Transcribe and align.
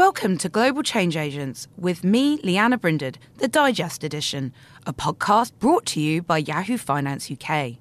Welcome 0.00 0.38
to 0.38 0.48
Global 0.48 0.82
Change 0.82 1.14
Agents 1.14 1.68
with 1.76 2.02
me, 2.02 2.38
Lianna 2.38 2.80
Brinded, 2.80 3.18
the 3.36 3.48
Digest 3.48 4.02
Edition, 4.02 4.54
a 4.86 4.94
podcast 4.94 5.52
brought 5.58 5.84
to 5.88 6.00
you 6.00 6.22
by 6.22 6.38
Yahoo 6.38 6.78
Finance 6.78 7.30
UK. 7.30 7.74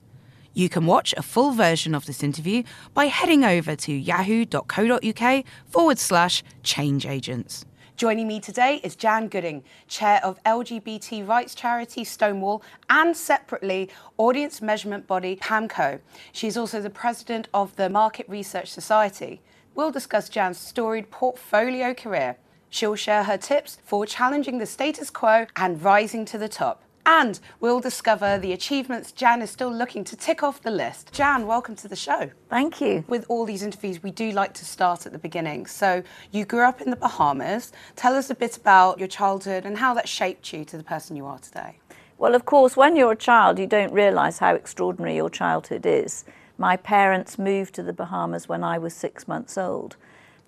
You 0.54 0.68
can 0.68 0.86
watch 0.86 1.14
a 1.16 1.22
full 1.22 1.52
version 1.52 1.96
of 1.96 2.06
this 2.08 2.22
interview 2.22 2.64
by 2.94 3.06
heading 3.06 3.46
over 3.46 3.74
to 3.78 3.94
yahoo.co.uk 3.94 5.46
forward 5.70 5.98
slash 5.98 6.44
change 6.62 7.06
agents. 7.06 7.64
Joining 7.96 8.28
me 8.28 8.42
today 8.42 8.82
is 8.84 8.98
Jan 8.98 9.30
Gooding, 9.30 9.64
chair 9.88 10.20
of 10.22 10.44
LGBT 10.44 11.26
rights 11.26 11.56
charity 11.56 12.04
Stonewall 12.04 12.62
and 12.90 13.16
separately 13.16 13.90
audience 14.18 14.62
measurement 14.62 15.08
body 15.08 15.38
PAMCO. 15.38 16.02
She's 16.34 16.58
also 16.58 16.82
the 16.82 16.90
president 16.90 17.48
of 17.54 17.74
the 17.78 17.90
Market 17.90 18.28
Research 18.28 18.68
Society. 18.68 19.42
We'll 19.80 19.92
discuss 19.92 20.28
Jan's 20.28 20.58
storied 20.58 21.10
portfolio 21.10 21.94
career. 21.94 22.36
She'll 22.70 22.96
share 22.96 23.24
her 23.24 23.38
tips 23.38 23.78
for 23.86 24.06
challenging 24.06 24.58
the 24.58 24.66
status 24.66 25.10
quo 25.10 25.46
and 25.56 25.82
rising 25.82 26.26
to 26.26 26.38
the 26.38 26.50
top. 26.50 26.84
And 27.06 27.40
we'll 27.62 27.80
discover 27.80 28.38
the 28.38 28.52
achievements 28.52 29.14
Jan 29.14 29.42
is 29.42 29.52
still 29.52 29.72
looking 29.72 30.04
to 30.04 30.18
tick 30.18 30.44
off 30.44 30.62
the 30.62 30.70
list. 30.70 31.14
Jan, 31.14 31.48
welcome 31.48 31.78
to 31.78 31.88
the 31.88 31.96
show. 31.96 32.30
Thank 32.50 32.82
you. 32.82 33.06
With 33.08 33.26
all 33.30 33.46
these 33.46 33.64
interviews, 33.64 34.04
we 34.04 34.12
do 34.12 34.32
like 34.32 34.54
to 34.56 34.66
start 34.66 35.06
at 35.06 35.14
the 35.14 35.18
beginning. 35.18 35.66
So, 35.66 36.04
you 36.32 36.44
grew 36.44 36.64
up 36.64 36.82
in 36.82 36.90
the 36.90 36.98
Bahamas. 36.98 37.72
Tell 37.96 38.18
us 38.18 38.30
a 38.30 38.36
bit 38.36 38.58
about 38.58 39.00
your 39.00 39.08
childhood 39.08 39.66
and 39.66 39.78
how 39.78 39.94
that 39.94 40.10
shaped 40.10 40.52
you 40.52 40.66
to 40.66 40.76
the 40.76 40.84
person 40.84 41.16
you 41.16 41.26
are 41.26 41.40
today. 41.40 41.80
Well, 42.18 42.36
of 42.36 42.44
course, 42.44 42.76
when 42.76 42.98
you're 42.98 43.14
a 43.14 43.16
child, 43.16 43.58
you 43.58 43.66
don't 43.66 43.94
realise 43.94 44.40
how 44.40 44.56
extraordinary 44.56 45.16
your 45.16 45.30
childhood 45.30 45.86
is. 45.86 46.26
My 46.60 46.76
parents 46.76 47.40
moved 47.40 47.74
to 47.76 47.84
the 47.84 47.94
Bahamas 47.94 48.50
when 48.50 48.66
I 48.66 48.78
was 48.78 48.94
six 48.94 49.30
months 49.30 49.58
old. 49.58 49.96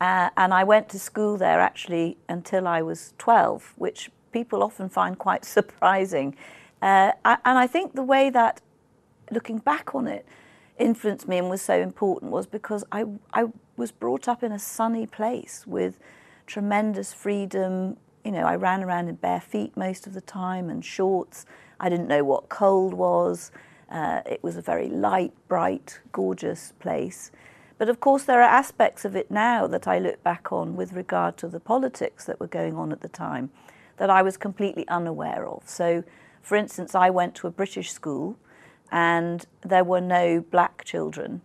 Uh, 0.02 0.30
and 0.36 0.54
I 0.54 0.66
went 0.66 0.90
to 0.90 1.00
school 1.00 1.38
there 1.38 1.62
actually 1.62 2.18
until 2.28 2.68
I 2.68 2.82
was 2.82 3.14
12, 3.18 3.74
which 3.78 4.12
people 4.34 4.62
often 4.62 4.90
find 4.90 5.18
quite 5.18 5.46
surprising. 5.58 6.36
Uh, 6.82 7.14
and 7.24 7.58
I 7.58 7.66
think 7.66 7.96
the 7.96 8.04
way 8.04 8.30
that, 8.30 8.60
looking 9.32 9.60
back 9.60 9.96
on 9.96 10.08
it, 10.08 10.26
influenced 10.78 11.30
me 11.30 11.38
and 11.38 11.50
was 11.50 11.62
so 11.62 11.80
important 11.80 12.32
was 12.32 12.46
because 12.46 12.84
I, 12.92 13.06
I 13.34 13.46
was 13.78 13.92
brought 13.92 14.28
up 14.28 14.44
in 14.44 14.52
a 14.52 14.60
sunny 14.60 15.06
place 15.06 15.64
with 15.66 15.98
tremendous 16.46 17.14
freedom. 17.14 17.96
You 18.26 18.32
know, 18.32 18.44
I 18.44 18.56
ran 18.58 18.84
around 18.84 19.08
in 19.08 19.16
bare 19.16 19.40
feet 19.40 19.78
most 19.78 20.08
of 20.08 20.14
the 20.14 20.22
time 20.22 20.70
and 20.70 20.84
shorts. 20.84 21.46
I 21.80 21.88
didn't 21.88 22.10
know 22.10 22.26
what 22.26 22.50
cold 22.50 22.94
was. 22.94 23.52
Uh, 23.92 24.22
it 24.26 24.42
was 24.42 24.56
a 24.56 24.62
very 24.62 24.88
light, 24.88 25.34
bright, 25.48 26.00
gorgeous 26.12 26.74
place. 26.80 27.32
But 27.78 27.90
of 27.90 28.00
course, 28.00 28.24
there 28.24 28.40
are 28.42 28.50
aspects 28.50 29.04
of 29.06 29.16
it 29.16 29.30
now 29.30 29.68
that 29.68 29.88
I 29.88 30.00
look 30.00 30.24
back 30.24 30.52
on 30.52 30.76
with 30.76 30.94
regard 30.94 31.36
to 31.38 31.48
the 31.48 31.60
politics 31.60 32.26
that 32.26 32.40
were 32.40 32.48
going 32.48 32.76
on 32.76 32.92
at 32.92 33.02
the 33.02 33.10
time 33.10 33.50
that 33.98 34.10
I 34.10 34.22
was 34.22 34.38
completely 34.38 34.88
unaware 34.88 35.46
of. 35.46 35.64
So, 35.68 36.04
for 36.42 36.56
instance, 36.56 36.96
I 36.96 37.10
went 37.10 37.36
to 37.36 37.48
a 37.48 37.52
British 37.52 37.92
school 37.92 38.38
and 38.92 39.46
there 39.62 39.84
were 39.84 40.02
no 40.02 40.42
black 40.42 40.84
children 40.86 41.42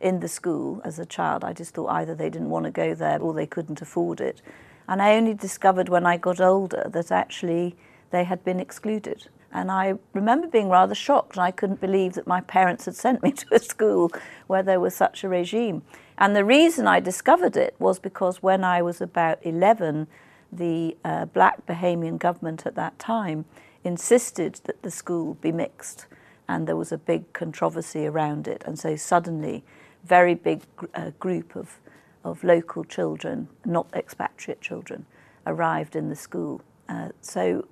in 0.00 0.20
the 0.20 0.28
school 0.28 0.80
as 0.84 0.98
a 0.98 1.06
child. 1.06 1.42
I 1.42 1.52
just 1.52 1.74
thought 1.74 1.88
either 1.88 2.14
they 2.14 2.30
didn't 2.30 2.50
want 2.50 2.66
to 2.66 2.70
go 2.70 2.94
there 2.94 3.20
or 3.20 3.34
they 3.34 3.46
couldn't 3.46 3.82
afford 3.82 4.20
it. 4.20 4.42
And 4.86 5.02
I 5.02 5.16
only 5.16 5.34
discovered 5.34 5.88
when 5.88 6.06
I 6.06 6.16
got 6.16 6.40
older 6.40 6.88
that 6.92 7.10
actually 7.10 7.76
they 8.10 8.24
had 8.24 8.44
been 8.44 8.60
excluded. 8.60 9.28
And 9.52 9.70
I 9.70 9.94
remember 10.12 10.46
being 10.46 10.68
rather 10.68 10.94
shocked, 10.94 11.36
and 11.36 11.42
I 11.42 11.50
couldn't 11.50 11.80
believe 11.80 12.14
that 12.14 12.26
my 12.26 12.40
parents 12.40 12.84
had 12.84 12.94
sent 12.94 13.22
me 13.22 13.32
to 13.40 13.54
a 13.54 13.58
school 13.58 14.10
where 14.46 14.62
there 14.62 14.80
was 14.80 14.94
such 14.94 15.24
a 15.24 15.28
regime. 15.28 15.82
And 16.18 16.34
the 16.34 16.44
reason 16.44 16.86
I 16.86 17.00
discovered 17.00 17.56
it 17.56 17.74
was 17.78 17.98
because 17.98 18.42
when 18.42 18.64
I 18.64 18.82
was 18.82 19.00
about 19.00 19.38
11, 19.42 20.06
the 20.50 20.96
uh, 21.04 21.26
black 21.26 21.64
Bahamian 21.66 22.18
government 22.18 22.66
at 22.66 22.74
that 22.74 22.98
time 22.98 23.44
insisted 23.84 24.60
that 24.64 24.82
the 24.82 24.90
school 24.90 25.34
be 25.34 25.52
mixed, 25.52 26.06
and 26.48 26.66
there 26.66 26.76
was 26.76 26.92
a 26.92 26.98
big 26.98 27.32
controversy 27.32 28.06
around 28.06 28.48
it. 28.48 28.64
And 28.66 28.78
so 28.78 28.96
suddenly, 28.96 29.64
very 30.04 30.34
big 30.34 30.62
uh, 30.94 31.10
group 31.20 31.54
of, 31.54 31.78
of 32.24 32.42
local 32.42 32.84
children, 32.84 33.48
not 33.64 33.86
expatriate 33.94 34.60
children, 34.60 35.06
arrived 35.46 35.94
in 35.94 36.08
the 36.08 36.16
school. 36.16 36.62
Uh, 36.88 37.10
so 37.20 37.66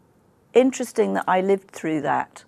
interesting 0.56 1.14
that 1.14 1.24
I 1.28 1.40
lived 1.40 1.70
through 1.70 2.00
that 2.02 2.44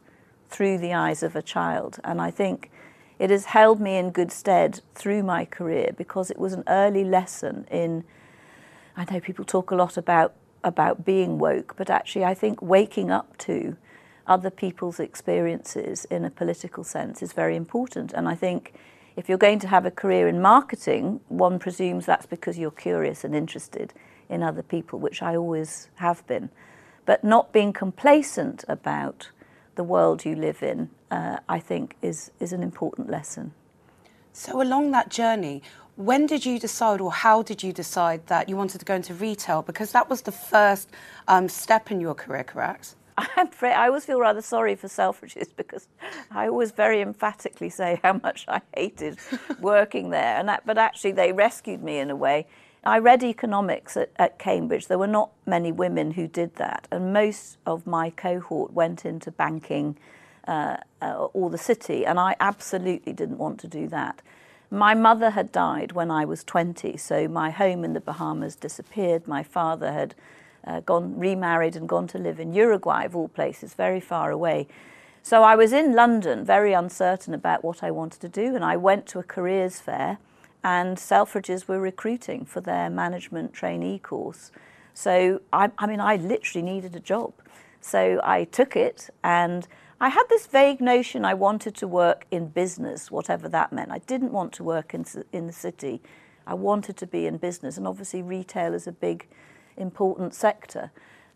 through 0.48 0.78
the 0.78 0.94
eyes 0.94 1.22
of 1.22 1.36
a 1.36 1.42
child, 1.42 1.98
and 2.02 2.20
I 2.20 2.30
think 2.30 2.70
it 3.18 3.30
has 3.30 3.46
held 3.46 3.80
me 3.80 3.96
in 3.96 4.10
good 4.10 4.32
stead 4.32 4.80
through 4.94 5.22
my 5.22 5.44
career 5.44 5.92
because 5.96 6.30
it 6.30 6.38
was 6.38 6.52
an 6.52 6.64
early 6.66 7.04
lesson 7.04 7.66
in 7.70 8.04
I 8.96 9.04
know 9.12 9.20
people 9.20 9.44
talk 9.44 9.70
a 9.70 9.76
lot 9.76 9.96
about 9.96 10.34
about 10.64 11.04
being 11.04 11.38
woke, 11.38 11.74
but 11.76 11.90
actually 11.90 12.24
I 12.24 12.34
think 12.34 12.60
waking 12.62 13.10
up 13.10 13.36
to 13.38 13.76
other 14.26 14.50
people's 14.50 15.00
experiences 15.00 16.04
in 16.06 16.24
a 16.24 16.30
political 16.30 16.84
sense 16.84 17.22
is 17.22 17.32
very 17.32 17.56
important. 17.56 18.12
And 18.12 18.28
I 18.28 18.34
think 18.34 18.74
if 19.16 19.28
you're 19.28 19.38
going 19.38 19.58
to 19.60 19.68
have 19.68 19.86
a 19.86 19.90
career 19.90 20.28
in 20.28 20.40
marketing, 20.42 21.20
one 21.28 21.58
presumes 21.58 22.06
that's 22.06 22.26
because 22.26 22.58
you're 22.58 22.70
curious 22.70 23.24
and 23.24 23.34
interested 23.34 23.94
in 24.28 24.42
other 24.42 24.62
people, 24.62 24.98
which 24.98 25.22
I 25.22 25.34
always 25.34 25.88
have 25.96 26.26
been. 26.26 26.50
But 27.08 27.24
not 27.24 27.54
being 27.54 27.72
complacent 27.72 28.66
about 28.68 29.30
the 29.76 29.82
world 29.82 30.26
you 30.26 30.34
live 30.34 30.62
in, 30.62 30.90
uh, 31.10 31.38
I 31.48 31.58
think, 31.58 31.96
is, 32.02 32.30
is 32.38 32.52
an 32.52 32.62
important 32.62 33.08
lesson. 33.08 33.54
So, 34.34 34.60
along 34.60 34.90
that 34.90 35.08
journey, 35.08 35.62
when 35.96 36.26
did 36.26 36.44
you 36.44 36.58
decide, 36.58 37.00
or 37.00 37.10
how 37.10 37.40
did 37.40 37.62
you 37.62 37.72
decide 37.72 38.26
that 38.26 38.50
you 38.50 38.58
wanted 38.58 38.80
to 38.80 38.84
go 38.84 38.94
into 38.94 39.14
retail? 39.14 39.62
Because 39.62 39.90
that 39.92 40.10
was 40.10 40.20
the 40.20 40.32
first 40.32 40.90
um, 41.28 41.48
step 41.48 41.90
in 41.90 41.98
your 41.98 42.14
career, 42.14 42.44
correct? 42.44 42.94
I'm 43.16 43.46
afraid 43.46 43.72
I 43.72 43.86
always 43.86 44.04
feel 44.04 44.20
rather 44.20 44.42
sorry 44.42 44.76
for 44.76 44.88
Selfridges 44.88 45.48
because 45.56 45.88
I 46.30 46.48
always 46.48 46.72
very 46.72 47.00
emphatically 47.00 47.70
say 47.70 48.00
how 48.02 48.20
much 48.22 48.44
I 48.48 48.60
hated 48.76 49.16
working 49.60 50.10
there, 50.10 50.36
and 50.36 50.46
that, 50.50 50.66
but 50.66 50.76
actually 50.76 51.12
they 51.12 51.32
rescued 51.32 51.82
me 51.82 52.00
in 52.00 52.10
a 52.10 52.16
way. 52.16 52.46
I 52.84 52.98
read 52.98 53.22
economics 53.22 53.96
at, 53.96 54.10
at 54.16 54.38
Cambridge. 54.38 54.86
There 54.86 54.98
were 54.98 55.06
not 55.06 55.30
many 55.46 55.72
women 55.72 56.12
who 56.12 56.28
did 56.28 56.54
that, 56.56 56.86
and 56.90 57.12
most 57.12 57.58
of 57.66 57.86
my 57.86 58.10
cohort 58.10 58.72
went 58.72 59.04
into 59.04 59.30
banking 59.30 59.96
uh, 60.46 60.78
uh, 61.02 61.26
or 61.32 61.50
the 61.50 61.58
city, 61.58 62.06
and 62.06 62.18
I 62.18 62.36
absolutely 62.40 63.12
didn't 63.12 63.38
want 63.38 63.60
to 63.60 63.68
do 63.68 63.88
that. 63.88 64.22
My 64.70 64.94
mother 64.94 65.30
had 65.30 65.50
died 65.50 65.92
when 65.92 66.10
I 66.10 66.24
was 66.24 66.44
20, 66.44 66.96
so 66.96 67.26
my 67.26 67.50
home 67.50 67.84
in 67.84 67.94
the 67.94 68.00
Bahamas 68.00 68.54
disappeared. 68.54 69.26
My 69.26 69.42
father 69.42 69.92
had 69.92 70.14
uh, 70.66 70.80
gone 70.80 71.18
remarried 71.18 71.74
and 71.74 71.88
gone 71.88 72.06
to 72.08 72.18
live 72.18 72.38
in 72.38 72.52
Uruguay, 72.52 73.04
of 73.04 73.16
all 73.16 73.28
places, 73.28 73.74
very 73.74 74.00
far 74.00 74.30
away. 74.30 74.66
So 75.22 75.42
I 75.42 75.56
was 75.56 75.72
in 75.72 75.94
London, 75.94 76.44
very 76.44 76.72
uncertain 76.72 77.34
about 77.34 77.64
what 77.64 77.82
I 77.82 77.90
wanted 77.90 78.20
to 78.20 78.28
do, 78.28 78.54
and 78.54 78.64
I 78.64 78.76
went 78.76 79.06
to 79.08 79.18
a 79.18 79.22
careers 79.22 79.80
fair, 79.80 80.18
and 80.64 80.96
Selfridges 80.96 81.68
were 81.68 81.80
recruiting 81.80 82.44
for 82.44 82.60
their 82.60 82.90
management 82.90 83.52
trainee 83.52 83.98
course. 83.98 84.50
So 84.94 85.40
I, 85.52 85.70
I 85.78 85.86
mean, 85.86 86.00
I 86.00 86.16
literally 86.16 86.62
needed 86.62 86.96
a 86.96 87.00
job. 87.00 87.32
So 87.80 88.20
I 88.24 88.44
took 88.44 88.76
it 88.76 89.10
and 89.22 89.68
I 90.00 90.10
had 90.10 90.24
this 90.28 90.46
vague 90.46 90.80
notion 90.80 91.24
I 91.24 91.34
wanted 91.34 91.74
to 91.76 91.88
work 91.88 92.26
in 92.30 92.48
business, 92.48 93.10
whatever 93.10 93.48
that 93.48 93.72
meant. 93.72 93.90
I 93.90 93.98
didn't 93.98 94.32
want 94.32 94.52
to 94.54 94.64
work 94.64 94.94
in, 94.94 95.04
in 95.32 95.48
the 95.48 95.52
city. 95.52 96.00
I 96.46 96.54
wanted 96.54 96.96
to 96.98 97.06
be 97.06 97.26
in 97.26 97.36
business, 97.36 97.76
and 97.76 97.86
obviously, 97.86 98.22
retail 98.22 98.74
is 98.74 98.86
a 98.86 98.92
big, 98.92 99.26
important 99.76 100.34
sector. 100.34 100.92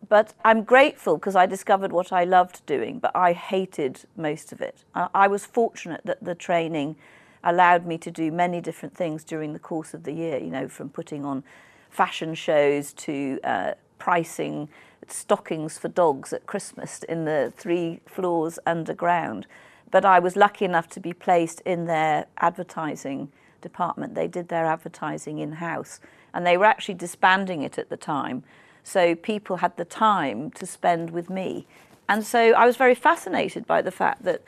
But 0.08 0.32
I'm 0.44 0.62
grateful 0.62 1.16
because 1.16 1.34
I 1.34 1.46
discovered 1.46 1.92
what 1.92 2.12
I 2.12 2.22
loved 2.24 2.64
doing, 2.64 2.98
but 3.00 3.10
I 3.14 3.32
hated 3.32 4.00
most 4.16 4.52
of 4.52 4.60
it. 4.60 4.84
I, 4.94 5.08
I 5.12 5.26
was 5.26 5.44
fortunate 5.44 6.00
that 6.04 6.22
the 6.22 6.34
training 6.34 6.96
allowed 7.44 7.86
me 7.86 7.98
to 7.98 8.10
do 8.10 8.30
many 8.30 8.60
different 8.60 8.96
things 8.96 9.24
during 9.24 9.52
the 9.52 9.58
course 9.58 9.94
of 9.94 10.04
the 10.04 10.12
year, 10.12 10.38
you 10.38 10.50
know, 10.50 10.68
from 10.68 10.88
putting 10.88 11.24
on 11.24 11.42
fashion 11.90 12.34
shows 12.34 12.92
to 12.92 13.38
uh, 13.44 13.72
pricing 13.98 14.68
stockings 15.08 15.78
for 15.78 15.88
dogs 15.88 16.32
at 16.32 16.46
Christmas 16.46 17.02
in 17.04 17.24
the 17.24 17.52
three 17.56 18.00
floors 18.06 18.58
underground. 18.66 19.46
But 19.90 20.04
I 20.04 20.18
was 20.18 20.36
lucky 20.36 20.64
enough 20.64 20.88
to 20.90 21.00
be 21.00 21.12
placed 21.12 21.60
in 21.62 21.86
their 21.86 22.26
advertising 22.38 23.30
department. 23.60 24.14
They 24.14 24.28
did 24.28 24.48
their 24.48 24.66
advertising 24.66 25.38
in 25.38 25.52
house 25.52 26.00
and 26.32 26.46
they 26.46 26.56
were 26.56 26.64
actually 26.64 26.94
disbanding 26.94 27.62
it 27.62 27.78
at 27.78 27.90
the 27.90 27.96
time. 27.96 28.42
So 28.82 29.14
people 29.14 29.56
had 29.56 29.76
the 29.76 29.84
time 29.84 30.50
to 30.52 30.66
spend 30.66 31.10
with 31.10 31.30
me. 31.30 31.66
And 32.08 32.24
so 32.24 32.52
I 32.52 32.66
was 32.66 32.76
very 32.76 32.94
fascinated 32.94 33.66
by 33.66 33.82
the 33.82 33.90
fact 33.90 34.24
that, 34.24 34.42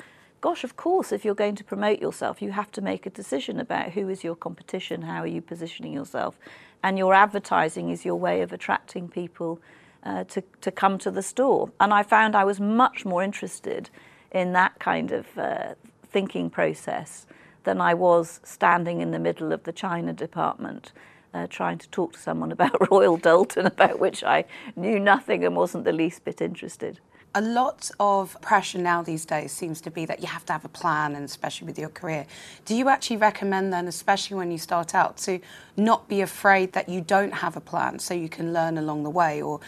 gosh, 0.45 0.63
of 0.63 0.77
course, 0.77 1.11
if 1.11 1.25
you're 1.25 1.35
going 1.35 1.57
to 1.57 1.65
promote 1.65 2.01
yourself, 2.01 2.43
you 2.43 2.51
have 2.51 2.71
to 2.71 2.83
make 2.83 3.07
a 3.07 3.11
decision 3.11 3.59
about 3.59 3.93
who 3.93 4.11
is 4.11 4.23
your 4.23 4.37
competition, 4.37 5.01
how 5.01 5.23
are 5.23 5.27
you 5.27 5.41
positioning 5.41 5.91
yourself. 5.91 6.39
And 6.83 6.99
your 6.99 7.15
advertising 7.15 7.89
is 7.89 8.05
your 8.05 8.17
way 8.17 8.43
of 8.43 8.53
attracting 8.53 9.09
people 9.09 9.59
uh, 10.03 10.25
to, 10.25 10.43
to 10.61 10.71
come 10.71 10.99
to 10.99 11.11
the 11.11 11.23
store. 11.23 11.73
And 11.81 11.95
I 11.95 12.03
found 12.03 12.37
I 12.37 12.45
was 12.45 12.61
much 12.61 13.07
more 13.07 13.23
interested 13.23 13.89
in 14.33 14.53
that 14.53 14.79
kind 14.79 15.13
of 15.13 15.27
uh, 15.39 15.77
thinking 16.07 16.51
process 16.51 17.25
than 17.63 17.81
I 17.81 17.95
was 17.95 18.41
standing 18.45 19.01
in 19.01 19.13
the 19.13 19.19
middle 19.19 19.51
of 19.51 19.63
the 19.63 19.73
China 19.73 20.13
department. 20.13 20.93
Uh, 21.33 21.47
trying 21.49 21.79
to 21.79 21.89
talk 21.89 22.13
to 22.13 22.19
someone 22.19 22.53
about 22.59 22.91
Royal 22.91 23.17
Doulton, 23.17 23.65
about 23.65 23.99
which 23.99 24.23
I 24.23 24.45
knew 24.77 25.01
nothing 25.01 25.43
and 25.43 25.57
wasn't 25.57 25.85
the 25.85 25.93
least 25.93 26.23
bit 26.23 26.43
interested 26.43 27.01
a 27.35 27.41
lot 27.41 27.91
of 27.99 28.41
pressure 28.41 28.79
now 28.79 29.03
these 29.03 29.25
days 29.25 29.51
seems 29.51 29.81
to 29.81 29.91
be 29.91 30.07
that 30.07 30.21
you 30.21 30.29
have 30.29 30.45
to 30.47 30.53
have 30.53 30.65
a 30.65 30.69
plan, 30.69 31.17
and 31.17 31.25
especially 31.25 31.67
with 31.67 31.79
your 31.79 31.89
career. 31.89 32.27
Do 32.65 32.77
you 32.77 32.89
actually 32.89 33.17
recommend 33.17 33.73
then, 33.73 33.89
especially 33.89 34.37
when 34.37 34.53
you 34.53 34.59
start 34.59 34.95
out, 34.95 35.17
to 35.19 35.41
not 35.77 36.09
be 36.09 36.21
afraid 36.21 36.73
that 36.75 36.89
you 36.89 37.01
don't 37.01 37.33
have 37.33 37.57
a 37.57 37.61
plan 37.61 37.99
so 37.99 38.15
you 38.15 38.29
can 38.29 38.53
learn 38.53 38.79
along 38.79 39.03
the 39.03 39.11
way? 39.11 39.43
Or 39.43 39.59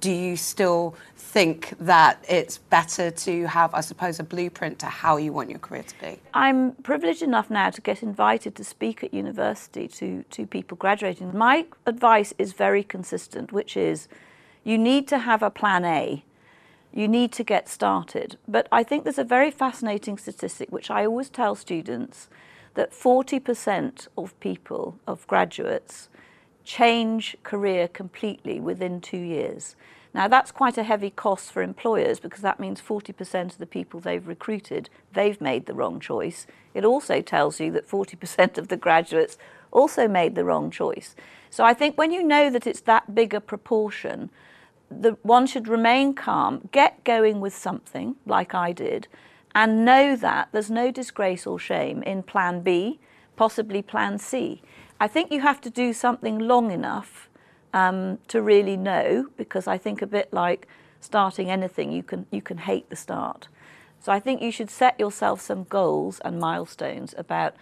do 0.00 0.12
you 0.12 0.36
still 0.36 0.94
think 1.16 1.74
that 1.80 2.22
it's 2.28 2.58
better 2.58 3.10
to 3.10 3.46
have, 3.46 3.72
I 3.72 3.80
suppose, 3.80 4.20
a 4.20 4.24
blueprint 4.24 4.78
to 4.80 4.86
how 4.86 5.16
you 5.16 5.32
want 5.32 5.48
your 5.48 5.58
career 5.58 5.84
to 5.84 6.00
be? 6.00 6.20
I'm 6.34 6.72
privileged 6.72 7.22
enough 7.22 7.48
now 7.48 7.70
to 7.70 7.80
get 7.80 8.02
invited 8.02 8.54
to 8.56 8.64
speak 8.64 9.02
at 9.02 9.14
university 9.14 9.88
to, 9.88 10.22
to 10.22 10.46
people 10.46 10.76
graduating. 10.76 11.36
My 11.36 11.64
advice 11.86 12.34
is 12.36 12.52
very 12.52 12.84
consistent, 12.84 13.52
which 13.52 13.74
is 13.74 14.06
you 14.64 14.76
need 14.76 15.08
to 15.08 15.18
have 15.18 15.42
a 15.42 15.50
plan 15.50 15.84
A 15.86 16.22
you 16.96 17.06
need 17.06 17.30
to 17.30 17.44
get 17.44 17.68
started. 17.68 18.38
But 18.48 18.66
I 18.72 18.82
think 18.82 19.04
there's 19.04 19.18
a 19.18 19.24
very 19.24 19.50
fascinating 19.50 20.16
statistic 20.16 20.72
which 20.72 20.90
I 20.90 21.04
always 21.04 21.28
tell 21.28 21.54
students 21.54 22.28
that 22.72 22.90
40% 22.90 24.08
of 24.16 24.40
people, 24.40 24.98
of 25.06 25.26
graduates, 25.26 26.08
change 26.64 27.36
career 27.42 27.86
completely 27.86 28.58
within 28.58 29.02
two 29.02 29.18
years. 29.18 29.76
Now, 30.14 30.26
that's 30.26 30.50
quite 30.50 30.78
a 30.78 30.84
heavy 30.84 31.10
cost 31.10 31.52
for 31.52 31.62
employers 31.62 32.18
because 32.18 32.40
that 32.40 32.58
means 32.58 32.80
40% 32.80 33.52
of 33.52 33.58
the 33.58 33.66
people 33.66 34.00
they've 34.00 34.26
recruited, 34.26 34.88
they've 35.12 35.38
made 35.38 35.66
the 35.66 35.74
wrong 35.74 36.00
choice. 36.00 36.46
It 36.72 36.86
also 36.86 37.20
tells 37.20 37.60
you 37.60 37.70
that 37.72 37.86
40% 37.86 38.56
of 38.56 38.68
the 38.68 38.78
graduates 38.78 39.36
also 39.70 40.08
made 40.08 40.34
the 40.34 40.44
wrong 40.44 40.70
choice. 40.70 41.14
So 41.50 41.62
I 41.62 41.74
think 41.74 41.98
when 41.98 42.10
you 42.10 42.22
know 42.22 42.48
that 42.48 42.66
it's 42.66 42.80
that 42.80 43.14
big 43.14 43.34
a 43.34 43.40
proportion, 43.42 44.30
the, 44.90 45.16
one 45.22 45.46
should 45.46 45.68
remain 45.68 46.14
calm, 46.14 46.68
get 46.72 47.02
going 47.04 47.40
with 47.40 47.54
something 47.54 48.16
like 48.26 48.54
I 48.54 48.72
did, 48.72 49.08
and 49.54 49.84
know 49.84 50.16
that 50.16 50.48
there's 50.52 50.70
no 50.70 50.90
disgrace 50.90 51.46
or 51.46 51.58
shame 51.58 52.02
in 52.02 52.22
plan 52.22 52.60
B, 52.60 52.98
possibly 53.36 53.82
plan 53.82 54.18
C. 54.18 54.62
I 55.00 55.08
think 55.08 55.30
you 55.30 55.40
have 55.40 55.60
to 55.62 55.70
do 55.70 55.92
something 55.92 56.38
long 56.38 56.70
enough 56.70 57.28
um, 57.74 58.18
to 58.28 58.40
really 58.40 58.76
know, 58.76 59.28
because 59.36 59.66
I 59.66 59.78
think 59.78 60.02
a 60.02 60.06
bit 60.06 60.32
like 60.32 60.68
starting 61.00 61.50
anything, 61.50 61.92
you 61.92 62.02
can, 62.02 62.26
you 62.30 62.42
can 62.42 62.58
hate 62.58 62.88
the 62.88 62.96
start. 62.96 63.48
So 64.00 64.12
I 64.12 64.20
think 64.20 64.40
you 64.40 64.52
should 64.52 64.70
set 64.70 64.98
yourself 65.00 65.40
some 65.40 65.64
goals 65.64 66.20
and 66.24 66.38
milestones 66.38 67.14
about 67.18 67.54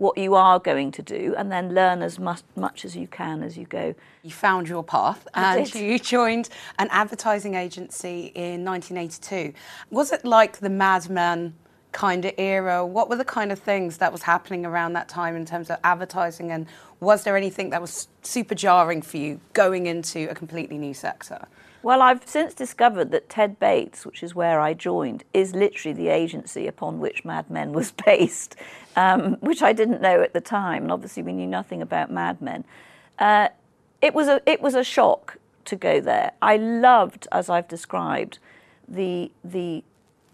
what 0.00 0.16
you 0.16 0.34
are 0.34 0.58
going 0.58 0.90
to 0.90 1.02
do 1.02 1.34
and 1.36 1.52
then 1.52 1.74
learn 1.74 2.00
as 2.00 2.18
much, 2.18 2.40
much 2.56 2.86
as 2.86 2.96
you 2.96 3.06
can 3.06 3.42
as 3.42 3.58
you 3.58 3.66
go. 3.66 3.94
You 4.22 4.30
found 4.30 4.66
your 4.66 4.82
path 4.82 5.28
and 5.34 5.72
you 5.74 5.98
joined 5.98 6.48
an 6.78 6.88
advertising 6.90 7.54
agency 7.54 8.32
in 8.34 8.64
1982. 8.64 9.52
Was 9.90 10.10
it 10.10 10.24
like 10.24 10.56
the 10.56 10.70
Mad 10.70 11.10
Men 11.10 11.54
kind 11.92 12.24
of 12.24 12.32
era? 12.38 12.86
What 12.86 13.10
were 13.10 13.16
the 13.16 13.26
kind 13.26 13.52
of 13.52 13.58
things 13.58 13.98
that 13.98 14.10
was 14.10 14.22
happening 14.22 14.64
around 14.64 14.94
that 14.94 15.10
time 15.10 15.36
in 15.36 15.44
terms 15.44 15.68
of 15.68 15.78
advertising 15.84 16.50
and 16.50 16.66
was 17.00 17.24
there 17.24 17.36
anything 17.36 17.68
that 17.68 17.82
was 17.82 18.08
super 18.22 18.54
jarring 18.54 19.02
for 19.02 19.18
you 19.18 19.38
going 19.52 19.86
into 19.86 20.30
a 20.30 20.34
completely 20.34 20.78
new 20.78 20.94
sector? 20.94 21.46
Well, 21.82 22.02
I've 22.02 22.26
since 22.26 22.52
discovered 22.52 23.10
that 23.12 23.30
Ted 23.30 23.58
Bates, 23.58 24.04
which 24.04 24.22
is 24.22 24.34
where 24.34 24.60
I 24.60 24.74
joined, 24.74 25.24
is 25.32 25.54
literally 25.54 25.94
the 25.94 26.08
agency 26.08 26.66
upon 26.66 27.00
which 27.00 27.24
Mad 27.24 27.48
Men 27.48 27.72
was 27.72 27.90
based, 28.06 28.54
um, 28.96 29.34
which 29.40 29.62
I 29.62 29.72
didn't 29.72 30.00
know 30.00 30.22
at 30.22 30.32
the 30.32 30.40
time. 30.40 30.84
And 30.84 30.92
obviously, 30.92 31.22
we 31.22 31.32
knew 31.32 31.46
nothing 31.46 31.82
about 31.82 32.10
Mad 32.10 32.40
Men. 32.40 32.64
Uh, 33.18 33.48
it, 34.00 34.14
was 34.14 34.28
a, 34.28 34.40
it 34.46 34.60
was 34.60 34.74
a 34.74 34.84
shock 34.84 35.38
to 35.66 35.76
go 35.76 36.00
there. 36.00 36.32
I 36.42 36.56
loved, 36.56 37.28
as 37.32 37.48
I've 37.48 37.68
described, 37.68 38.38
the, 38.88 39.30
the 39.44 39.84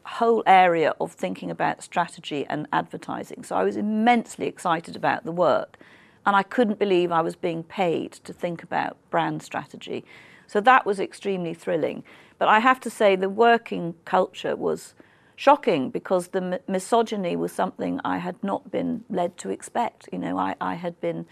whole 0.04 0.42
area 0.46 0.94
of 1.00 1.12
thinking 1.12 1.50
about 1.50 1.82
strategy 1.82 2.46
and 2.48 2.66
advertising. 2.72 3.42
So 3.42 3.56
I 3.56 3.64
was 3.64 3.76
immensely 3.76 4.46
excited 4.46 4.96
about 4.96 5.24
the 5.24 5.32
work. 5.32 5.78
And 6.24 6.34
I 6.34 6.42
couldn't 6.42 6.78
believe 6.78 7.12
I 7.12 7.20
was 7.20 7.36
being 7.36 7.62
paid 7.62 8.12
to 8.12 8.32
think 8.32 8.62
about 8.62 8.96
brand 9.10 9.42
strategy. 9.42 10.04
So 10.46 10.60
that 10.60 10.84
was 10.84 10.98
extremely 10.98 11.54
thrilling. 11.54 12.02
But 12.38 12.48
I 12.48 12.58
have 12.60 12.80
to 12.80 12.90
say, 12.90 13.16
the 13.16 13.28
working 13.28 13.94
culture 14.04 14.56
was 14.56 14.94
shocking 15.36 15.90
because 15.90 16.28
the 16.28 16.60
misogyny 16.66 17.36
was 17.36 17.52
something 17.52 18.00
I 18.04 18.18
had 18.18 18.42
not 18.42 18.70
been 18.70 19.04
led 19.08 19.36
to 19.38 19.50
expect. 19.50 20.08
You 20.10 20.18
know, 20.18 20.38
I, 20.38 20.56
I 20.60 20.74
had 20.74 21.00
been 21.00 21.26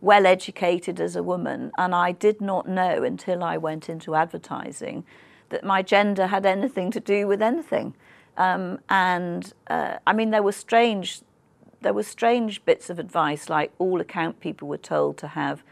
well 0.00 0.26
educated 0.26 1.00
as 1.00 1.14
a 1.14 1.22
woman, 1.22 1.70
and 1.78 1.94
I 1.94 2.12
did 2.12 2.40
not 2.40 2.68
know 2.68 3.04
until 3.04 3.44
I 3.44 3.56
went 3.58 3.88
into 3.88 4.14
advertising 4.14 5.04
that 5.50 5.62
my 5.62 5.82
gender 5.82 6.26
had 6.26 6.44
anything 6.44 6.90
to 6.90 6.98
do 7.00 7.28
with 7.28 7.42
anything. 7.42 7.94
Um, 8.36 8.80
and 8.88 9.52
uh, 9.68 9.98
I 10.06 10.12
mean, 10.14 10.30
there 10.30 10.42
were 10.42 10.52
strange, 10.52 11.20
there 11.82 11.92
were 11.92 12.02
strange 12.02 12.64
bits 12.64 12.90
of 12.90 12.98
advice, 12.98 13.48
like 13.50 13.70
all 13.78 14.00
account 14.00 14.40
people 14.40 14.66
were 14.66 14.78
told 14.78 15.18
to 15.18 15.28
have 15.28 15.62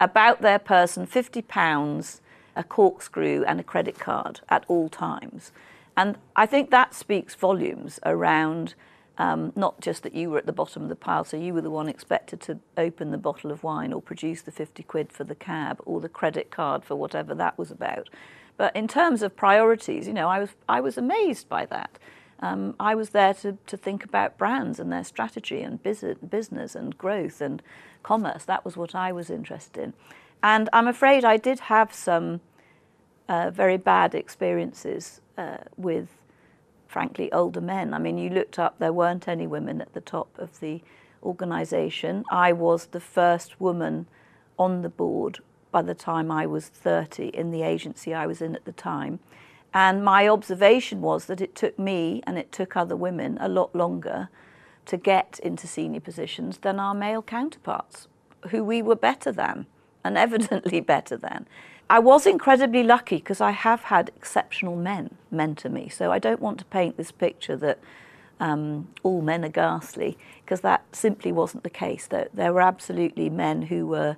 about 0.00 0.42
their 0.42 0.58
person 0.58 1.06
fifty 1.06 1.40
pounds 1.42 2.20
a 2.56 2.64
corkscrew 2.64 3.44
and 3.46 3.60
a 3.60 3.62
credit 3.62 3.98
card 3.98 4.40
at 4.48 4.64
all 4.66 4.88
times. 4.88 5.52
And 5.98 6.16
I 6.36 6.46
think 6.46 6.70
that 6.70 6.94
speaks 6.94 7.34
volumes 7.34 7.98
around 8.06 8.76
um, 9.18 9.52
not 9.56 9.80
just 9.80 10.04
that 10.04 10.14
you 10.14 10.30
were 10.30 10.38
at 10.38 10.46
the 10.46 10.52
bottom 10.52 10.84
of 10.84 10.88
the 10.88 10.94
pile, 10.94 11.24
so 11.24 11.36
you 11.36 11.52
were 11.52 11.60
the 11.60 11.72
one 11.72 11.88
expected 11.88 12.40
to 12.42 12.60
open 12.76 13.10
the 13.10 13.18
bottle 13.18 13.50
of 13.50 13.64
wine 13.64 13.92
or 13.92 14.00
produce 14.00 14.42
the 14.42 14.52
50 14.52 14.84
quid 14.84 15.12
for 15.12 15.24
the 15.24 15.34
cab 15.34 15.80
or 15.84 16.00
the 16.00 16.08
credit 16.08 16.52
card 16.52 16.84
for 16.84 16.94
whatever 16.94 17.34
that 17.34 17.58
was 17.58 17.72
about. 17.72 18.08
But 18.56 18.76
in 18.76 18.86
terms 18.86 19.22
of 19.22 19.34
priorities, 19.34 20.06
you 20.06 20.12
know, 20.12 20.28
I 20.28 20.38
was, 20.38 20.50
I 20.68 20.80
was 20.80 20.96
amazed 20.96 21.48
by 21.48 21.66
that. 21.66 21.98
Um, 22.38 22.76
I 22.78 22.94
was 22.94 23.10
there 23.10 23.34
to, 23.34 23.58
to 23.66 23.76
think 23.76 24.04
about 24.04 24.38
brands 24.38 24.78
and 24.78 24.92
their 24.92 25.02
strategy 25.02 25.62
and 25.62 25.82
business 25.82 26.76
and 26.76 26.96
growth 26.96 27.40
and 27.40 27.60
commerce. 28.04 28.44
That 28.44 28.64
was 28.64 28.76
what 28.76 28.94
I 28.94 29.10
was 29.10 29.30
interested 29.30 29.82
in. 29.82 29.94
And 30.44 30.68
I'm 30.72 30.86
afraid 30.86 31.24
I 31.24 31.38
did 31.38 31.58
have 31.58 31.92
some 31.92 32.40
uh, 33.28 33.50
very 33.50 33.76
bad 33.76 34.14
experiences 34.14 35.20
uh, 35.36 35.58
with, 35.76 36.08
frankly, 36.86 37.30
older 37.32 37.60
men. 37.60 37.94
I 37.94 37.98
mean, 37.98 38.18
you 38.18 38.30
looked 38.30 38.58
up, 38.58 38.78
there 38.78 38.92
weren't 38.92 39.28
any 39.28 39.46
women 39.46 39.80
at 39.80 39.92
the 39.92 40.00
top 40.00 40.28
of 40.38 40.60
the 40.60 40.80
organisation. 41.22 42.24
I 42.30 42.52
was 42.52 42.86
the 42.86 43.00
first 43.00 43.60
woman 43.60 44.06
on 44.58 44.82
the 44.82 44.88
board 44.88 45.40
by 45.70 45.82
the 45.82 45.94
time 45.94 46.30
I 46.30 46.46
was 46.46 46.68
30 46.68 47.28
in 47.28 47.50
the 47.50 47.62
agency 47.62 48.14
I 48.14 48.26
was 48.26 48.40
in 48.40 48.54
at 48.54 48.64
the 48.64 48.72
time. 48.72 49.20
And 49.74 50.02
my 50.02 50.26
observation 50.26 51.02
was 51.02 51.26
that 51.26 51.40
it 51.40 51.54
took 51.54 51.78
me 51.78 52.22
and 52.26 52.38
it 52.38 52.50
took 52.50 52.76
other 52.76 52.96
women 52.96 53.36
a 53.40 53.48
lot 53.48 53.74
longer 53.74 54.30
to 54.86 54.96
get 54.96 55.38
into 55.42 55.66
senior 55.66 56.00
positions 56.00 56.58
than 56.58 56.80
our 56.80 56.94
male 56.94 57.22
counterparts, 57.22 58.08
who 58.50 58.64
we 58.64 58.80
were 58.80 58.96
better 58.96 59.30
than 59.30 59.66
and 60.02 60.16
evidently 60.26 60.80
better 60.80 61.16
than. 61.16 61.46
I 61.90 62.00
was 62.00 62.26
incredibly 62.26 62.82
lucky 62.82 63.16
because 63.16 63.40
I 63.40 63.52
have 63.52 63.84
had 63.84 64.10
exceptional 64.14 64.76
men 64.76 65.16
mentor 65.30 65.70
me. 65.70 65.88
So 65.88 66.12
I 66.12 66.18
don't 66.18 66.40
want 66.40 66.58
to 66.58 66.64
paint 66.66 66.96
this 66.98 67.10
picture 67.10 67.56
that 67.56 67.78
um, 68.40 68.88
all 69.02 69.22
men 69.22 69.44
are 69.44 69.48
ghastly 69.48 70.18
because 70.44 70.60
that 70.60 70.84
simply 70.92 71.32
wasn't 71.32 71.62
the 71.62 71.70
case. 71.70 72.06
There, 72.06 72.28
there 72.32 72.52
were 72.52 72.60
absolutely 72.60 73.30
men 73.30 73.62
who 73.62 73.86
were 73.86 74.16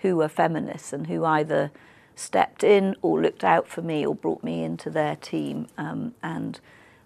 who 0.00 0.16
were 0.16 0.28
feminists 0.28 0.92
and 0.92 1.06
who 1.06 1.24
either 1.24 1.70
stepped 2.14 2.62
in 2.62 2.94
or 3.00 3.20
looked 3.20 3.42
out 3.44 3.66
for 3.66 3.80
me 3.80 4.06
or 4.06 4.14
brought 4.14 4.44
me 4.44 4.62
into 4.62 4.90
their 4.90 5.16
team 5.16 5.66
um, 5.78 6.14
and 6.22 6.60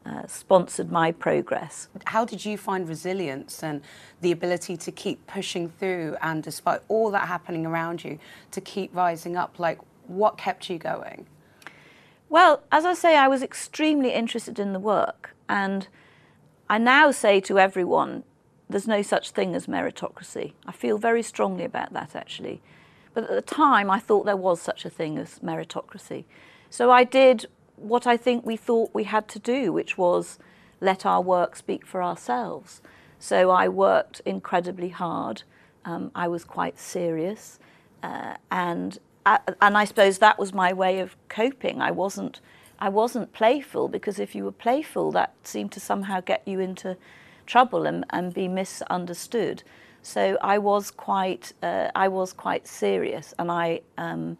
uh, 0.04 0.26
sponsored 0.26 0.90
my 0.90 1.12
progress. 1.12 1.88
How 2.06 2.24
did 2.24 2.44
you 2.44 2.58
find 2.58 2.88
resilience 2.88 3.62
and 3.62 3.82
the 4.20 4.32
ability 4.32 4.76
to 4.78 4.92
keep 4.92 5.24
pushing 5.26 5.68
through 5.68 6.16
and 6.20 6.42
despite 6.42 6.80
all 6.88 7.10
that 7.10 7.28
happening 7.28 7.64
around 7.64 8.02
you, 8.02 8.18
to 8.50 8.60
keep 8.60 8.94
rising 8.94 9.36
up? 9.36 9.58
Like, 9.58 9.78
what 10.10 10.36
kept 10.36 10.68
you 10.68 10.78
going? 10.78 11.26
Well, 12.28 12.62
as 12.70 12.84
I 12.84 12.94
say, 12.94 13.16
I 13.16 13.28
was 13.28 13.42
extremely 13.42 14.12
interested 14.12 14.58
in 14.58 14.72
the 14.72 14.78
work. 14.78 15.34
And 15.48 15.88
I 16.68 16.78
now 16.78 17.10
say 17.10 17.40
to 17.40 17.58
everyone, 17.58 18.24
there's 18.68 18.86
no 18.86 19.02
such 19.02 19.30
thing 19.30 19.54
as 19.54 19.66
meritocracy. 19.66 20.52
I 20.66 20.72
feel 20.72 20.96
very 20.96 21.22
strongly 21.22 21.64
about 21.64 21.92
that, 21.92 22.14
actually. 22.14 22.60
But 23.14 23.24
at 23.24 23.30
the 23.30 23.42
time, 23.42 23.90
I 23.90 23.98
thought 23.98 24.26
there 24.26 24.36
was 24.36 24.60
such 24.60 24.84
a 24.84 24.90
thing 24.90 25.18
as 25.18 25.40
meritocracy. 25.40 26.24
So 26.70 26.90
I 26.90 27.02
did 27.02 27.46
what 27.76 28.06
I 28.06 28.16
think 28.16 28.46
we 28.46 28.56
thought 28.56 28.90
we 28.94 29.04
had 29.04 29.26
to 29.28 29.38
do, 29.38 29.72
which 29.72 29.98
was 29.98 30.38
let 30.80 31.04
our 31.04 31.20
work 31.20 31.56
speak 31.56 31.84
for 31.84 32.02
ourselves. 32.02 32.80
So 33.18 33.50
I 33.50 33.68
worked 33.68 34.20
incredibly 34.24 34.90
hard. 34.90 35.42
Um, 35.84 36.12
I 36.14 36.28
was 36.28 36.44
quite 36.44 36.78
serious. 36.78 37.58
Uh, 38.02 38.36
and, 38.50 38.98
and 39.60 39.78
I 39.78 39.84
suppose 39.84 40.18
that 40.18 40.38
was 40.38 40.52
my 40.52 40.72
way 40.72 41.00
of 41.00 41.16
coping. 41.28 41.80
I 41.80 41.90
wasn't, 41.90 42.40
I 42.78 42.88
wasn't 42.88 43.32
playful 43.32 43.88
because 43.88 44.18
if 44.18 44.34
you 44.34 44.44
were 44.44 44.52
playful, 44.52 45.12
that 45.12 45.34
seemed 45.44 45.72
to 45.72 45.80
somehow 45.80 46.20
get 46.20 46.42
you 46.46 46.60
into 46.60 46.96
trouble 47.46 47.86
and, 47.86 48.04
and 48.10 48.32
be 48.32 48.48
misunderstood. 48.48 49.62
So 50.02 50.38
I 50.40 50.58
was 50.58 50.90
quite, 50.90 51.52
uh, 51.62 51.90
I 51.94 52.08
was 52.08 52.32
quite 52.32 52.66
serious, 52.66 53.34
and 53.38 53.50
I, 53.50 53.82
um, 53.98 54.38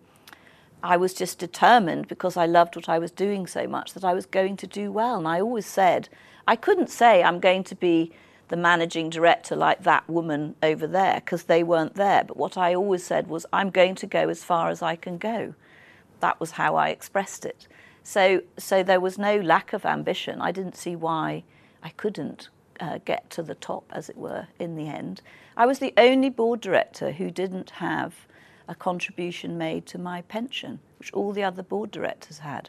I 0.83 0.97
was 0.97 1.13
just 1.13 1.39
determined 1.39 2.09
because 2.09 2.37
I 2.37 2.47
loved 2.47 2.77
what 2.77 2.89
I 2.89 2.99
was 2.99 3.11
doing 3.11 3.47
so 3.47 3.67
much 3.67 3.93
that 3.93 4.05
I 4.05 4.15
was 4.15 4.27
going 4.27 4.57
to 4.59 4.67
do 4.67 4.91
well. 4.91 5.19
And 5.19 5.29
I 5.29 5.41
always 5.41 5.67
said, 5.67 6.09
I 6.47 6.57
couldn't 6.57 6.89
say 6.89 7.23
I'm 7.23 7.41
going 7.41 7.65
to 7.65 7.75
be 7.75 8.13
the 8.51 8.57
managing 8.57 9.09
director 9.09 9.57
like 9.57 9.85
that 9.85 10.09
woman 10.11 10.57
over 10.63 10.87
there 10.87 11.23
because 11.25 11.45
they 11.45 11.63
weren't 11.63 11.95
there. 11.95 12.25
But 12.25 12.37
what 12.37 12.59
I 12.59 12.75
always 12.75 13.05
said 13.05 13.29
was, 13.29 13.47
I'm 13.53 13.71
going 13.71 13.95
to 13.97 14.07
go 14.07 14.29
as 14.29 14.45
far 14.45 14.69
as 14.69 14.83
I 14.83 14.97
can 14.97 15.19
go. 15.19 15.55
That 16.19 16.39
was 16.39 16.53
how 16.53 16.75
I 16.75 16.89
expressed 16.89 17.47
it. 17.47 17.69
So, 18.03 18.43
so 18.59 18.83
there 18.83 19.01
was 19.01 19.19
no 19.19 19.37
lack 19.39 19.73
of 19.73 19.87
ambition. 19.87 20.41
I 20.41 20.51
didn't 20.51 20.77
see 20.77 20.97
why 20.97 21.45
I 21.83 21.91
couldn't 21.91 22.49
uh, 22.81 22.99
get 23.05 23.31
to 23.31 23.43
the 23.43 23.55
top, 23.55 23.85
as 23.93 24.09
it 24.09 24.17
were, 24.17 24.49
in 24.59 24.75
the 24.75 24.89
end. 24.89 25.23
I 25.57 25.65
was 25.67 25.79
the 25.79 25.95
only 25.97 26.29
board 26.29 26.61
director 26.61 27.13
who 27.13 27.31
didn't 27.31 27.71
have 27.71 28.27
a 28.67 28.75
contribution 28.75 29.59
made 29.59 29.87
to 29.87 29.99
my 29.99 30.23
pension, 30.23 30.81
which 30.99 31.13
all 31.13 31.33
the 31.33 31.45
other 31.45 31.63
board 31.63 31.91
directors 31.91 32.39
had. 32.39 32.69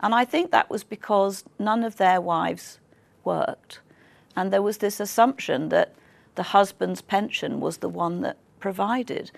And 0.00 0.12
I 0.14 0.24
think 0.24 0.50
that 0.50 0.70
was 0.70 0.82
because 0.82 1.44
none 1.58 1.84
of 1.84 1.96
their 1.96 2.20
wives 2.20 2.80
worked. 3.22 3.80
And 4.40 4.50
there 4.50 4.62
was 4.62 4.78
this 4.78 5.00
assumption 5.00 5.68
that 5.68 5.92
the 6.34 6.42
husband's 6.42 7.02
pension 7.02 7.60
was 7.60 7.76
the 7.76 7.90
one 7.90 8.22
that 8.22 8.38
provided. 8.58 9.30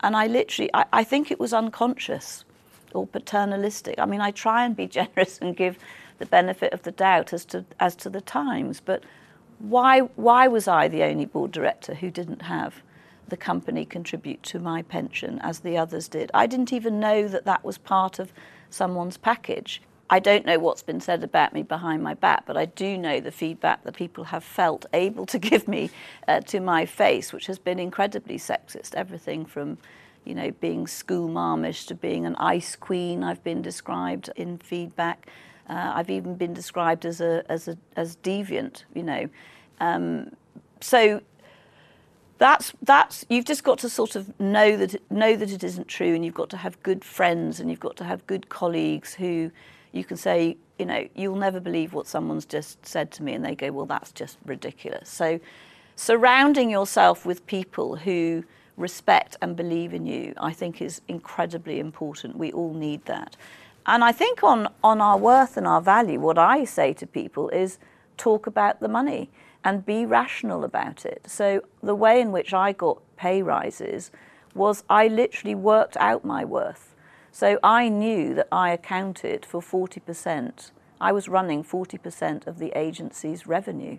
And 0.00 0.14
I 0.14 0.26
literally, 0.26 0.68
I, 0.74 0.84
I 0.92 1.04
think 1.04 1.30
it 1.30 1.40
was 1.40 1.54
unconscious 1.54 2.44
or 2.92 3.06
paternalistic. 3.06 3.98
I 3.98 4.04
mean, 4.04 4.20
I 4.20 4.32
try 4.32 4.66
and 4.66 4.76
be 4.76 4.86
generous 4.98 5.38
and 5.38 5.56
give 5.56 5.78
the 6.18 6.26
benefit 6.26 6.74
of 6.74 6.82
the 6.82 6.92
doubt 6.92 7.32
as 7.32 7.46
to, 7.46 7.64
as 7.80 7.96
to 7.96 8.10
the 8.10 8.20
times, 8.20 8.78
but 8.78 9.04
why, 9.58 10.00
why 10.00 10.48
was 10.48 10.68
I 10.68 10.86
the 10.86 11.02
only 11.04 11.24
board 11.24 11.50
director 11.50 11.94
who 11.94 12.10
didn't 12.10 12.42
have 12.42 12.82
the 13.26 13.38
company 13.38 13.86
contribute 13.86 14.42
to 14.42 14.58
my 14.58 14.82
pension 14.82 15.38
as 15.38 15.60
the 15.60 15.78
others 15.78 16.08
did? 16.08 16.30
I 16.34 16.46
didn't 16.46 16.74
even 16.74 17.00
know 17.00 17.26
that 17.26 17.46
that 17.46 17.64
was 17.64 17.78
part 17.78 18.18
of 18.18 18.34
someone's 18.68 19.16
package. 19.16 19.80
I 20.08 20.20
don't 20.20 20.46
know 20.46 20.58
what's 20.58 20.82
been 20.82 21.00
said 21.00 21.24
about 21.24 21.52
me 21.52 21.62
behind 21.62 22.02
my 22.02 22.14
back, 22.14 22.44
but 22.46 22.56
I 22.56 22.66
do 22.66 22.96
know 22.96 23.18
the 23.18 23.32
feedback 23.32 23.82
that 23.84 23.96
people 23.96 24.24
have 24.24 24.44
felt 24.44 24.86
able 24.92 25.26
to 25.26 25.38
give 25.50 25.66
me 25.66 25.90
uh, 26.28 26.40
to 26.42 26.60
my 26.60 26.86
face, 26.86 27.32
which 27.32 27.46
has 27.46 27.58
been 27.58 27.78
incredibly 27.78 28.38
sexist. 28.38 28.94
Everything 28.94 29.44
from, 29.44 29.78
you 30.24 30.34
know, 30.34 30.52
being 30.52 30.86
school 30.86 31.28
marmish 31.28 31.86
to 31.86 31.94
being 31.94 32.24
an 32.24 32.36
ice 32.36 32.76
queen, 32.76 33.24
I've 33.24 33.42
been 33.42 33.62
described 33.62 34.30
in 34.36 34.58
feedback. 34.58 35.28
Uh, 35.68 35.92
I've 35.96 36.10
even 36.10 36.36
been 36.36 36.54
described 36.54 37.04
as 37.04 37.20
a 37.20 37.44
as 37.48 37.66
a 37.66 37.76
as 37.96 38.16
deviant, 38.16 38.84
you 38.94 39.02
know. 39.02 39.28
Um, 39.80 40.30
so 40.80 41.20
that's 42.38 42.72
that's 42.82 43.24
you've 43.28 43.46
just 43.46 43.64
got 43.64 43.78
to 43.80 43.88
sort 43.88 44.14
of 44.14 44.38
know 44.38 44.76
that 44.76 45.10
know 45.10 45.34
that 45.34 45.50
it 45.50 45.64
isn't 45.64 45.88
true, 45.88 46.14
and 46.14 46.24
you've 46.24 46.34
got 46.34 46.50
to 46.50 46.58
have 46.58 46.80
good 46.84 47.04
friends, 47.04 47.58
and 47.58 47.68
you've 47.68 47.80
got 47.80 47.96
to 47.96 48.04
have 48.04 48.24
good 48.28 48.48
colleagues 48.48 49.14
who 49.14 49.50
you 49.96 50.04
can 50.04 50.16
say, 50.16 50.56
you 50.78 50.84
know, 50.84 51.08
you'll 51.14 51.36
never 51.36 51.58
believe 51.58 51.94
what 51.94 52.06
someone's 52.06 52.44
just 52.44 52.84
said 52.86 53.10
to 53.12 53.22
me, 53.22 53.32
and 53.32 53.44
they 53.44 53.54
go, 53.54 53.72
well, 53.72 53.86
that's 53.86 54.12
just 54.12 54.38
ridiculous. 54.44 55.08
So 55.08 55.40
surrounding 55.96 56.70
yourself 56.70 57.24
with 57.24 57.46
people 57.46 57.96
who 57.96 58.44
respect 58.76 59.36
and 59.40 59.56
believe 59.56 59.94
in 59.94 60.06
you, 60.06 60.34
I 60.36 60.52
think, 60.52 60.82
is 60.82 61.00
incredibly 61.08 61.80
important. 61.80 62.36
We 62.36 62.52
all 62.52 62.74
need 62.74 63.04
that. 63.06 63.36
And 63.86 64.04
I 64.04 64.12
think 64.12 64.42
on, 64.42 64.68
on 64.84 65.00
our 65.00 65.16
worth 65.16 65.56
and 65.56 65.66
our 65.66 65.80
value, 65.80 66.20
what 66.20 66.38
I 66.38 66.64
say 66.64 66.92
to 66.94 67.06
people 67.06 67.48
is 67.50 67.78
talk 68.16 68.46
about 68.46 68.80
the 68.80 68.88
money 68.88 69.30
and 69.64 69.86
be 69.86 70.04
rational 70.04 70.64
about 70.64 71.06
it. 71.06 71.22
So 71.26 71.62
the 71.82 71.94
way 71.94 72.20
in 72.20 72.32
which 72.32 72.52
I 72.52 72.72
got 72.72 73.00
pay 73.16 73.42
rises 73.42 74.10
was 74.54 74.84
I 74.90 75.08
literally 75.08 75.54
worked 75.54 75.96
out 75.98 76.24
my 76.24 76.44
worth. 76.44 76.94
So 77.36 77.58
I 77.62 77.90
knew 77.90 78.32
that 78.32 78.48
I 78.50 78.70
accounted 78.70 79.44
for 79.44 79.60
40%. 79.60 80.70
I 80.98 81.12
was 81.12 81.28
running 81.28 81.62
40% 81.62 82.46
of 82.46 82.58
the 82.58 82.72
agency's 82.74 83.46
revenue. 83.46 83.98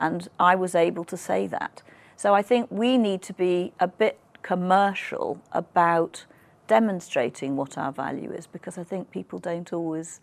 And 0.00 0.26
I 0.40 0.56
was 0.56 0.74
able 0.74 1.04
to 1.04 1.16
say 1.16 1.46
that. 1.46 1.84
So 2.16 2.34
I 2.34 2.42
think 2.42 2.66
we 2.68 2.98
need 2.98 3.22
to 3.22 3.32
be 3.32 3.72
a 3.78 3.86
bit 3.86 4.18
commercial 4.42 5.40
about 5.52 6.24
demonstrating 6.66 7.54
what 7.54 7.78
our 7.78 7.92
value 7.92 8.32
is 8.32 8.48
because 8.48 8.78
I 8.78 8.82
think 8.82 9.12
people 9.12 9.38
don't 9.38 9.72
always 9.72 10.18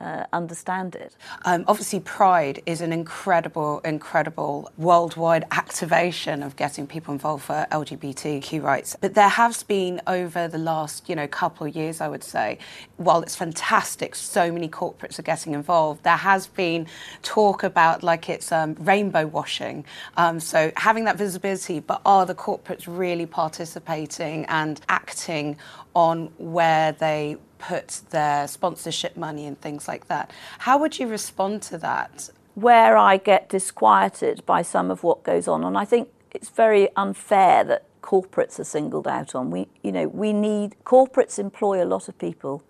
uh, 0.00 0.24
understand 0.32 0.94
it. 0.94 1.16
Um, 1.44 1.64
obviously, 1.66 2.00
Pride 2.00 2.62
is 2.66 2.80
an 2.80 2.92
incredible, 2.92 3.80
incredible 3.84 4.70
worldwide 4.76 5.44
activation 5.50 6.42
of 6.42 6.56
getting 6.56 6.86
people 6.86 7.12
involved 7.12 7.44
for 7.44 7.66
LGBTQ 7.70 8.62
rights. 8.62 8.96
But 9.00 9.14
there 9.14 9.28
has 9.28 9.62
been 9.62 10.00
over 10.06 10.48
the 10.48 10.58
last, 10.58 11.08
you 11.08 11.16
know, 11.16 11.26
couple 11.26 11.66
of 11.66 11.74
years, 11.76 12.00
I 12.00 12.08
would 12.08 12.24
say, 12.24 12.58
while 12.96 13.22
it's 13.22 13.36
fantastic, 13.36 14.14
so 14.14 14.52
many 14.52 14.68
corporates 14.68 15.18
are 15.18 15.22
getting 15.22 15.54
involved. 15.54 16.02
There 16.02 16.16
has 16.16 16.46
been 16.46 16.86
talk 17.22 17.62
about 17.62 18.02
like 18.02 18.28
it's 18.28 18.52
um, 18.52 18.74
rainbow 18.80 19.26
washing. 19.26 19.84
Um, 20.16 20.40
so 20.40 20.72
having 20.76 21.04
that 21.04 21.16
visibility, 21.16 21.80
but 21.80 22.00
are 22.04 22.26
the 22.26 22.34
corporates 22.34 22.84
really 22.86 23.26
participating 23.26 24.44
and 24.46 24.80
acting 24.88 25.56
on 25.94 26.30
where 26.38 26.92
they 26.92 27.36
put 27.58 28.02
their 28.10 28.46
sponsorship 28.48 29.16
money 29.16 29.46
and 29.46 29.60
things 29.60 29.88
like 29.88 30.08
that. 30.08 30.30
How 30.60 30.78
would 30.78 30.98
you 30.98 31.06
respond 31.06 31.62
to 31.62 31.78
that? 31.78 32.30
Where 32.54 32.96
I 32.96 33.18
get 33.18 33.48
disquieted 33.48 34.44
by 34.46 34.62
some 34.62 34.90
of 34.90 35.02
what 35.02 35.22
goes 35.22 35.46
on, 35.46 35.64
and 35.64 35.76
I 35.76 35.84
think 35.84 36.08
it's 36.30 36.48
very 36.48 36.88
unfair 36.96 37.64
that 37.64 37.84
corporates 38.02 38.58
are 38.58 38.64
singled 38.64 39.08
out 39.08 39.34
on. 39.34 39.50
We, 39.50 39.68
you 39.82 39.92
know, 39.92 40.08
we 40.08 40.32
need 40.32 40.76
corporates 40.84 41.38
employ 41.38 41.82
a 41.82 41.86
lot 41.86 42.08
of 42.08 42.18
people, 42.18 42.62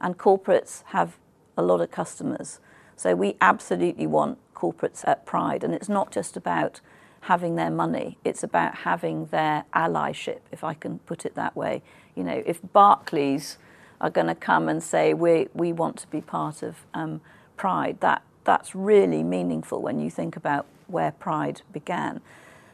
and 0.00 0.18
corporates 0.18 0.82
have 0.86 1.16
a 1.56 1.62
lot 1.62 1.80
of 1.80 1.90
customers. 1.90 2.60
So 2.96 3.14
we 3.14 3.36
absolutely 3.40 4.06
want 4.06 4.38
corporates 4.54 5.02
at 5.08 5.26
Pride, 5.26 5.64
and 5.64 5.74
it's 5.74 5.88
not 5.88 6.12
just 6.12 6.36
about 6.36 6.80
having 7.22 7.56
their 7.56 7.70
money; 7.70 8.18
it's 8.24 8.42
about 8.42 8.78
having 8.78 9.26
their 9.26 9.64
allyship, 9.74 10.40
if 10.52 10.62
I 10.62 10.74
can 10.74 11.00
put 11.00 11.24
it 11.24 11.34
that 11.34 11.56
way. 11.56 11.82
You 12.14 12.24
know, 12.24 12.42
if 12.46 12.60
Barclays 12.72 13.58
are 14.02 14.10
going 14.10 14.26
to 14.26 14.34
come 14.34 14.68
and 14.68 14.82
say 14.82 15.14
we 15.14 15.48
we 15.54 15.72
want 15.72 15.96
to 15.96 16.06
be 16.08 16.20
part 16.20 16.62
of 16.62 16.84
um, 16.92 17.20
Pride, 17.56 18.00
that 18.00 18.22
that's 18.44 18.74
really 18.74 19.22
meaningful 19.22 19.80
when 19.80 20.00
you 20.00 20.10
think 20.10 20.36
about 20.36 20.66
where 20.88 21.12
Pride 21.12 21.62
began. 21.72 22.20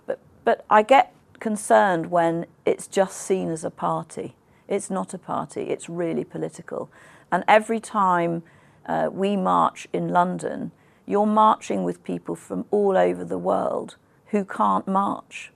But 0.06 0.18
but 0.44 0.64
I 0.70 0.82
get 0.82 1.12
concerned 1.38 2.10
when 2.10 2.46
it's 2.64 2.88
just 2.88 3.18
seen 3.18 3.50
as 3.50 3.64
a 3.64 3.70
party. 3.70 4.34
It's 4.66 4.90
not 4.90 5.14
a 5.14 5.18
party. 5.18 5.62
It's 5.62 5.88
really 5.88 6.24
political. 6.24 6.90
And 7.30 7.44
every 7.46 7.80
time 7.80 8.42
uh, 8.86 9.10
we 9.12 9.36
march 9.36 9.86
in 9.92 10.08
London, 10.08 10.72
you're 11.06 11.26
marching 11.26 11.84
with 11.84 12.02
people 12.02 12.34
from 12.34 12.64
all 12.70 12.96
over 12.96 13.24
the 13.24 13.38
world 13.38 13.96
who 14.26 14.44
can't 14.44 14.88
march. 14.88 15.52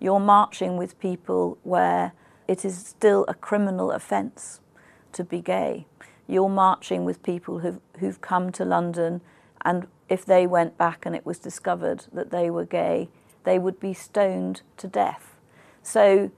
You're 0.00 0.20
marching 0.20 0.76
with 0.76 0.98
people 0.98 1.58
where 1.62 2.12
it 2.48 2.64
is 2.64 2.76
still 2.86 3.24
a 3.28 3.34
criminal 3.34 3.90
offence 3.90 4.60
to 5.12 5.24
be 5.24 5.40
gay. 5.40 5.86
You're 6.26 6.48
marching 6.48 7.04
with 7.04 7.22
people 7.22 7.60
who've, 7.60 7.80
who've 7.98 8.20
come 8.20 8.50
to 8.52 8.64
London, 8.64 9.20
and 9.64 9.86
if 10.08 10.24
they 10.24 10.46
went 10.46 10.78
back 10.78 11.06
and 11.06 11.14
it 11.14 11.26
was 11.26 11.38
discovered 11.38 12.04
that 12.12 12.30
they 12.30 12.50
were 12.50 12.64
gay, 12.64 13.08
they 13.44 13.58
would 13.58 13.80
be 13.80 13.94
stoned 13.94 14.62
to 14.76 14.88
death. 14.88 15.36
So, 15.82 16.30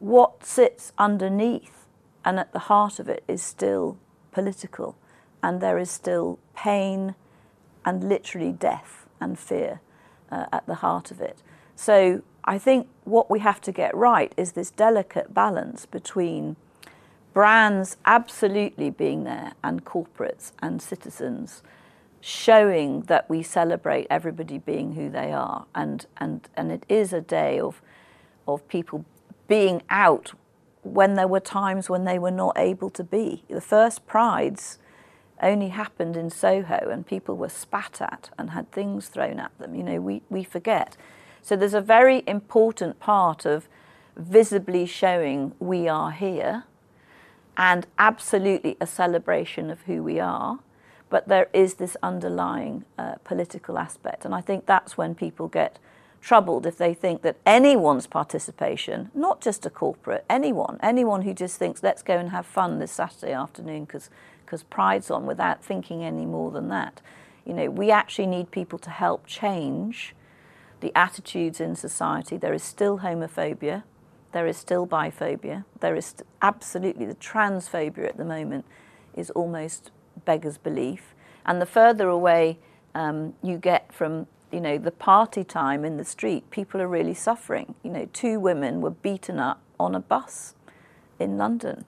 what 0.00 0.44
sits 0.44 0.92
underneath 0.98 1.86
and 2.24 2.38
at 2.38 2.52
the 2.52 2.58
heart 2.60 2.98
of 2.98 3.08
it 3.08 3.24
is 3.26 3.42
still 3.42 3.96
political, 4.32 4.96
and 5.42 5.60
there 5.60 5.78
is 5.78 5.90
still 5.90 6.38
pain 6.54 7.14
and 7.84 8.08
literally 8.08 8.52
death 8.52 9.06
and 9.20 9.38
fear 9.38 9.80
uh, 10.30 10.46
at 10.52 10.66
the 10.66 10.76
heart 10.76 11.10
of 11.10 11.20
it. 11.20 11.42
So, 11.74 12.22
I 12.44 12.58
think 12.58 12.88
what 13.04 13.30
we 13.30 13.40
have 13.40 13.60
to 13.62 13.72
get 13.72 13.94
right 13.94 14.32
is 14.36 14.52
this 14.52 14.70
delicate 14.70 15.34
balance 15.34 15.86
between 15.86 16.56
brands 17.38 17.96
absolutely 18.04 18.90
being 18.90 19.22
there 19.22 19.52
and 19.62 19.84
corporates 19.84 20.50
and 20.58 20.82
citizens 20.82 21.62
showing 22.20 23.02
that 23.02 23.30
we 23.30 23.44
celebrate 23.44 24.08
everybody 24.10 24.58
being 24.58 24.94
who 24.94 25.08
they 25.08 25.30
are. 25.30 25.64
And 25.72 26.04
and 26.16 26.48
and 26.56 26.72
it 26.72 26.84
is 26.88 27.12
a 27.12 27.20
day 27.20 27.60
of 27.60 27.80
of 28.48 28.66
people 28.66 29.04
being 29.46 29.82
out 29.88 30.32
when 30.82 31.14
there 31.14 31.28
were 31.28 31.38
times 31.38 31.88
when 31.88 32.02
they 32.02 32.18
were 32.18 32.32
not 32.32 32.58
able 32.58 32.90
to 32.90 33.04
be. 33.04 33.44
The 33.48 33.60
first 33.60 34.04
prides 34.04 34.80
only 35.40 35.68
happened 35.68 36.16
in 36.16 36.30
Soho 36.30 36.90
and 36.90 37.06
people 37.06 37.36
were 37.36 37.48
spat 37.48 38.00
at 38.00 38.30
and 38.36 38.50
had 38.50 38.72
things 38.72 39.06
thrown 39.06 39.38
at 39.38 39.56
them. 39.60 39.76
You 39.76 39.84
know 39.84 40.00
we 40.00 40.22
we 40.28 40.42
forget. 40.42 40.96
So 41.40 41.54
there's 41.54 41.80
a 41.82 41.88
very 41.96 42.24
important 42.26 42.98
part 42.98 43.46
of 43.46 43.68
visibly 44.16 44.86
showing 44.86 45.52
we 45.60 45.86
are 45.86 46.10
here 46.10 46.64
and 47.58 47.86
absolutely 47.98 48.76
a 48.80 48.86
celebration 48.86 49.68
of 49.68 49.82
who 49.82 50.02
we 50.02 50.18
are 50.18 50.60
but 51.10 51.28
there 51.28 51.48
is 51.52 51.74
this 51.74 51.96
underlying 52.02 52.84
uh, 52.98 53.14
political 53.24 53.78
aspect. 53.78 54.24
And 54.24 54.34
I 54.34 54.40
think 54.40 54.66
that's 54.66 54.98
when 54.98 55.14
people 55.14 55.48
get 55.48 55.78
troubled 56.20 56.66
if 56.66 56.76
they 56.76 56.94
think 56.94 57.22
that 57.22 57.36
anyone's 57.46 58.06
participation, 58.06 59.10
not 59.14 59.40
just 59.40 59.64
a 59.64 59.70
corporate, 59.70 60.24
anyone, 60.28 60.78
anyone 60.82 61.22
who 61.22 61.32
just 61.32 61.58
thinks, 61.58 61.82
let's 61.82 62.02
go 62.02 62.18
and 62.18 62.30
have 62.30 62.44
fun 62.44 62.78
this 62.78 62.92
Saturday 62.92 63.32
afternoon 63.32 63.84
because 63.84 64.10
Pride's 64.64 65.10
on 65.10 65.26
without 65.26 65.64
thinking 65.64 66.02
any 66.02 66.26
more 66.26 66.50
than 66.50 66.68
that. 66.68 67.00
You 67.44 67.54
know, 67.54 67.70
we 67.70 67.90
actually 67.90 68.26
need 68.26 68.50
people 68.50 68.78
to 68.80 68.90
help 68.90 69.26
change 69.26 70.14
the 70.80 70.92
attitudes 70.94 71.60
in 71.60 71.74
society. 71.74 72.36
There 72.36 72.52
is 72.52 72.62
still 72.62 72.98
homophobia, 72.98 73.84
there 74.32 74.46
is 74.46 74.56
still 74.56 74.86
biphobia, 74.86 75.64
there 75.80 75.96
is 75.96 76.14
absolutely 76.42 77.06
the 77.06 77.14
transphobia 77.14 78.08
at 78.08 78.16
the 78.16 78.24
moment 78.24 78.64
is 79.14 79.30
almost 79.30 79.90
beggars 80.24 80.58
belief. 80.58 81.14
And 81.46 81.60
the 81.60 81.66
further 81.66 82.08
away 82.08 82.58
um, 82.94 83.34
you 83.42 83.56
get 83.58 83.92
from 83.92 84.26
you 84.52 84.60
know 84.60 84.78
the 84.78 84.90
party 84.90 85.44
time 85.44 85.84
in 85.84 85.96
the 85.96 86.04
street, 86.04 86.50
people 86.50 86.80
are 86.80 86.88
really 86.88 87.14
suffering. 87.14 87.74
You 87.82 87.90
know, 87.90 88.08
two 88.12 88.40
women 88.40 88.80
were 88.80 88.90
beaten 88.90 89.38
up 89.38 89.60
on 89.78 89.94
a 89.94 90.00
bus 90.00 90.54
in 91.18 91.36
London 91.36 91.84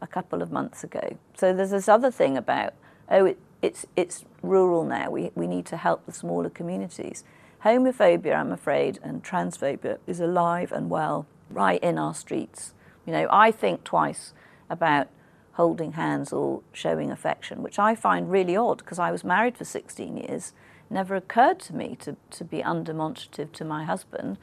a 0.00 0.06
couple 0.06 0.42
of 0.42 0.50
months 0.50 0.84
ago. 0.84 1.16
So 1.36 1.54
there's 1.54 1.70
this 1.70 1.88
other 1.88 2.10
thing 2.10 2.36
about 2.36 2.74
oh 3.10 3.26
it, 3.26 3.38
it's 3.60 3.86
it's 3.96 4.24
rural 4.42 4.84
now. 4.84 5.10
We 5.10 5.30
we 5.34 5.46
need 5.46 5.66
to 5.66 5.76
help 5.76 6.06
the 6.06 6.12
smaller 6.12 6.50
communities. 6.50 7.24
Homophobia, 7.64 8.34
I'm 8.34 8.50
afraid, 8.50 8.98
and 9.04 9.22
transphobia 9.22 9.98
is 10.06 10.18
alive 10.18 10.72
and 10.72 10.90
well 10.90 11.26
right 11.54 11.82
in 11.82 11.98
our 11.98 12.14
streets. 12.14 12.74
You 13.06 13.12
know, 13.12 13.28
I 13.30 13.50
think 13.50 13.84
twice 13.84 14.32
about 14.70 15.08
holding 15.52 15.92
hands 15.92 16.32
or 16.32 16.62
showing 16.72 17.10
affection, 17.10 17.62
which 17.62 17.78
I 17.78 17.94
find 17.94 18.30
really 18.30 18.56
odd 18.56 18.78
because 18.78 18.98
I 18.98 19.10
was 19.10 19.22
married 19.22 19.56
for 19.56 19.64
16 19.64 20.16
years. 20.16 20.52
Never 20.88 21.14
occurred 21.14 21.60
to 21.60 21.74
me 21.74 21.96
to, 22.00 22.16
to 22.30 22.44
be 22.44 22.62
undemonstrative 22.62 23.52
to 23.52 23.64
my 23.64 23.84
husband, 23.84 24.38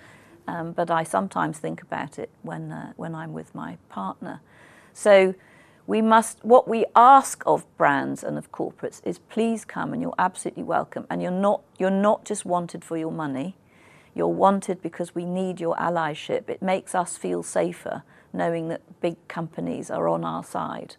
um, 0.48 0.72
but 0.72 0.90
I 0.92 1.04
sometimes 1.04 1.60
think 1.60 1.82
about 1.82 2.20
it 2.20 2.30
when, 2.42 2.72
uh, 2.72 2.94
when 2.96 3.16
I'm 3.16 3.34
with 3.34 3.54
my 3.54 3.78
partner. 3.90 4.42
So 4.94 5.36
we 5.88 6.02
must, 6.02 6.44
what 6.46 6.68
we 6.68 6.86
ask 6.96 7.42
of 7.48 7.66
brands 7.76 8.24
and 8.24 8.38
of 8.38 8.52
corporates 8.52 9.02
is 9.04 9.18
please 9.18 9.66
come 9.66 9.94
and 9.94 10.02
you're 10.02 10.14
absolutely 10.20 10.64
welcome. 10.64 11.08
And 11.10 11.22
you're 11.22 11.32
not, 11.32 11.62
you're 11.80 11.90
not 11.90 12.26
just 12.26 12.46
wanted 12.46 12.84
for 12.84 12.98
your 12.98 13.12
money, 13.12 13.56
you're 14.16 14.28
wanted 14.28 14.82
because 14.82 15.16
we 15.16 15.26
need 15.26 15.60
your 15.60 15.76
allyship. 15.76 16.50
It 16.50 16.62
makes 16.62 16.96
us 16.96 17.18
feel 17.18 17.44
safer 17.44 18.04
knowing 18.34 18.68
that 18.70 19.02
big 19.02 19.16
companies 19.28 19.90
are 19.90 20.08
on 20.08 20.24
our 20.24 20.44
side. 20.44 20.96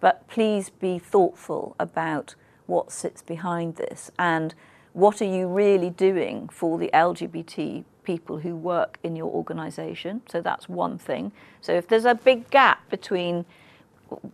But 0.00 0.26
please 0.28 0.70
be 0.70 0.98
thoughtful 0.98 1.76
about 1.78 2.34
what 2.66 2.90
sits 2.92 3.22
behind 3.22 3.76
this 3.76 4.10
and 4.18 4.54
what 4.92 5.20
are 5.20 5.26
you 5.26 5.46
really 5.46 5.90
doing 5.90 6.48
for 6.48 6.78
the 6.78 6.90
LGBT 6.94 7.84
people 8.02 8.38
who 8.38 8.56
work 8.56 8.98
in 9.02 9.14
your 9.14 9.30
organisation. 9.30 10.22
So 10.28 10.40
that's 10.40 10.68
one 10.68 10.98
thing. 10.98 11.32
So 11.60 11.72
if 11.72 11.86
there's 11.86 12.06
a 12.06 12.14
big 12.14 12.50
gap 12.50 12.88
between 12.88 13.44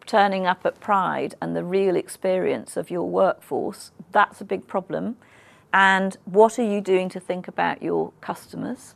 turning 0.07 0.47
up 0.47 0.65
at 0.65 0.81
Pride 0.81 1.35
and 1.41 1.55
the 1.55 1.65
real 1.65 1.97
experience 1.97 2.77
of 2.77 2.91
your 2.91 3.09
workforce, 3.09 3.91
that's 4.13 4.41
a 4.41 4.45
big 4.45 4.67
problem. 4.67 5.17
And 5.77 6.17
what 6.25 6.59
are 6.59 6.65
you 6.65 6.81
doing 6.81 7.11
to 7.11 7.21
think 7.21 7.49
about 7.49 7.83
your 7.83 8.15
customers? 8.23 8.95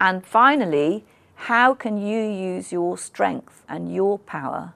And 0.00 0.24
finally, 0.24 1.04
how 1.34 1.74
can 1.74 1.98
you 1.98 2.20
use 2.20 2.70
your 2.70 2.96
strength 2.96 3.64
and 3.68 3.92
your 3.92 4.20
power, 4.20 4.74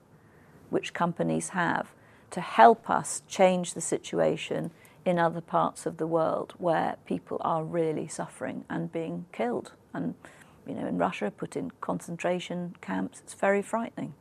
which 0.70 0.92
companies 0.92 1.50
have, 1.50 1.92
to 2.32 2.40
help 2.40 2.90
us 2.90 3.22
change 3.28 3.74
the 3.74 3.80
situation 3.80 4.72
in 5.04 5.20
other 5.20 5.40
parts 5.40 5.87
of 5.87 5.98
the 5.98 6.06
world 6.09 6.54
where 6.59 6.96
people 7.06 7.40
are 7.42 7.62
really 7.62 8.09
suffering 8.09 8.64
and 8.68 8.90
being 8.90 9.26
killed? 9.30 9.70
And, 9.94 10.16
you 10.66 10.74
know, 10.74 10.88
in 10.88 10.98
Russia, 10.98 11.30
put 11.30 11.54
in 11.54 11.70
concentration 11.80 12.74
camps, 12.80 13.20
it's 13.20 13.35
very 13.35 13.62
frightening. 13.62 14.14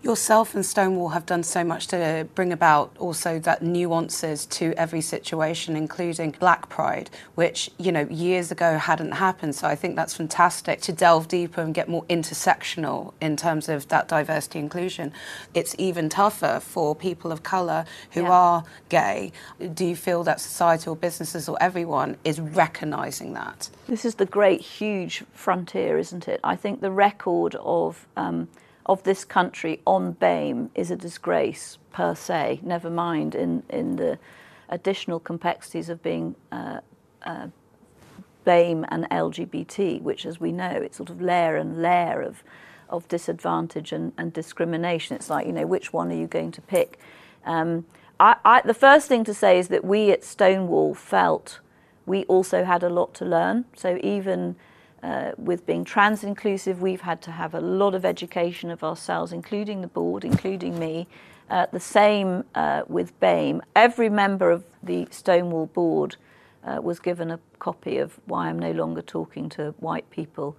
Yourself 0.00 0.54
and 0.54 0.64
Stonewall 0.64 1.08
have 1.08 1.26
done 1.26 1.42
so 1.42 1.64
much 1.64 1.88
to 1.88 2.28
bring 2.36 2.52
about 2.52 2.94
also 3.00 3.40
that 3.40 3.62
nuances 3.62 4.46
to 4.46 4.72
every 4.76 5.00
situation, 5.00 5.74
including 5.74 6.30
Black 6.38 6.68
Pride, 6.68 7.10
which, 7.34 7.68
you 7.78 7.90
know, 7.90 8.06
years 8.08 8.52
ago 8.52 8.78
hadn't 8.78 9.10
happened. 9.10 9.56
So 9.56 9.66
I 9.66 9.74
think 9.74 9.96
that's 9.96 10.14
fantastic 10.14 10.80
to 10.82 10.92
delve 10.92 11.26
deeper 11.26 11.60
and 11.62 11.74
get 11.74 11.88
more 11.88 12.04
intersectional 12.04 13.12
in 13.20 13.36
terms 13.36 13.68
of 13.68 13.88
that 13.88 14.06
diversity 14.06 14.60
inclusion. 14.60 15.12
It's 15.52 15.74
even 15.78 16.08
tougher 16.08 16.60
for 16.62 16.94
people 16.94 17.32
of 17.32 17.42
colour 17.42 17.84
who 18.12 18.22
yeah. 18.22 18.30
are 18.30 18.64
gay. 18.88 19.32
Do 19.74 19.84
you 19.84 19.96
feel 19.96 20.22
that 20.22 20.40
society 20.40 20.88
or 20.88 20.94
businesses 20.94 21.48
or 21.48 21.58
everyone 21.60 22.18
is 22.22 22.38
recognising 22.38 23.32
that? 23.32 23.68
This 23.88 24.04
is 24.04 24.14
the 24.14 24.26
great, 24.26 24.60
huge 24.60 25.24
frontier, 25.32 25.98
isn't 25.98 26.28
it? 26.28 26.38
I 26.44 26.54
think 26.54 26.82
the 26.82 26.92
record 26.92 27.56
of 27.56 28.06
um, 28.16 28.48
of 28.88 29.02
this 29.02 29.24
country 29.24 29.80
on 29.86 30.12
BAME 30.14 30.70
is 30.74 30.90
a 30.90 30.96
disgrace 30.96 31.78
per 31.92 32.14
se, 32.14 32.60
never 32.62 32.88
mind 32.88 33.34
in, 33.34 33.62
in 33.68 33.96
the 33.96 34.18
additional 34.68 35.20
complexities 35.20 35.88
of 35.88 36.02
being 36.02 36.34
uh, 36.50 36.80
uh, 37.22 37.48
BAME 38.44 38.86
and 38.88 39.04
LGBT, 39.10 40.00
which, 40.00 40.24
as 40.24 40.40
we 40.40 40.52
know, 40.52 40.70
it's 40.70 40.96
sort 40.96 41.10
of 41.10 41.20
layer 41.20 41.56
and 41.56 41.82
layer 41.82 42.22
of, 42.22 42.42
of 42.88 43.06
disadvantage 43.08 43.92
and, 43.92 44.12
and 44.16 44.32
discrimination. 44.32 45.16
It's 45.16 45.28
like, 45.28 45.46
you 45.46 45.52
know, 45.52 45.66
which 45.66 45.92
one 45.92 46.10
are 46.10 46.16
you 46.16 46.26
going 46.26 46.52
to 46.52 46.62
pick? 46.62 46.98
Um, 47.44 47.84
I, 48.18 48.36
I, 48.44 48.62
the 48.62 48.74
first 48.74 49.06
thing 49.06 49.22
to 49.24 49.34
say 49.34 49.58
is 49.58 49.68
that 49.68 49.84
we 49.84 50.10
at 50.10 50.24
Stonewall 50.24 50.94
felt 50.94 51.60
we 52.06 52.24
also 52.24 52.64
had 52.64 52.82
a 52.82 52.88
lot 52.88 53.12
to 53.14 53.26
learn. 53.26 53.66
So 53.76 53.98
even 54.02 54.56
uh, 55.02 55.32
with 55.36 55.66
being 55.66 55.84
trans 55.84 56.24
inclusive, 56.24 56.82
we've 56.82 57.02
had 57.02 57.22
to 57.22 57.30
have 57.30 57.54
a 57.54 57.60
lot 57.60 57.94
of 57.94 58.04
education 58.04 58.70
of 58.70 58.82
ourselves, 58.82 59.32
including 59.32 59.80
the 59.80 59.88
board, 59.88 60.24
including 60.24 60.78
me. 60.78 61.06
Uh, 61.50 61.66
the 61.72 61.80
same 61.80 62.44
uh, 62.54 62.82
with 62.88 63.18
BAME. 63.20 63.62
Every 63.74 64.10
member 64.10 64.50
of 64.50 64.64
the 64.82 65.08
Stonewall 65.10 65.64
board 65.66 66.16
uh, 66.62 66.80
was 66.82 67.00
given 67.00 67.30
a 67.30 67.40
copy 67.58 67.96
of 67.96 68.20
Why 68.26 68.48
I'm 68.48 68.58
No 68.58 68.72
Longer 68.72 69.00
Talking 69.00 69.48
to 69.50 69.74
White 69.78 70.10
People 70.10 70.56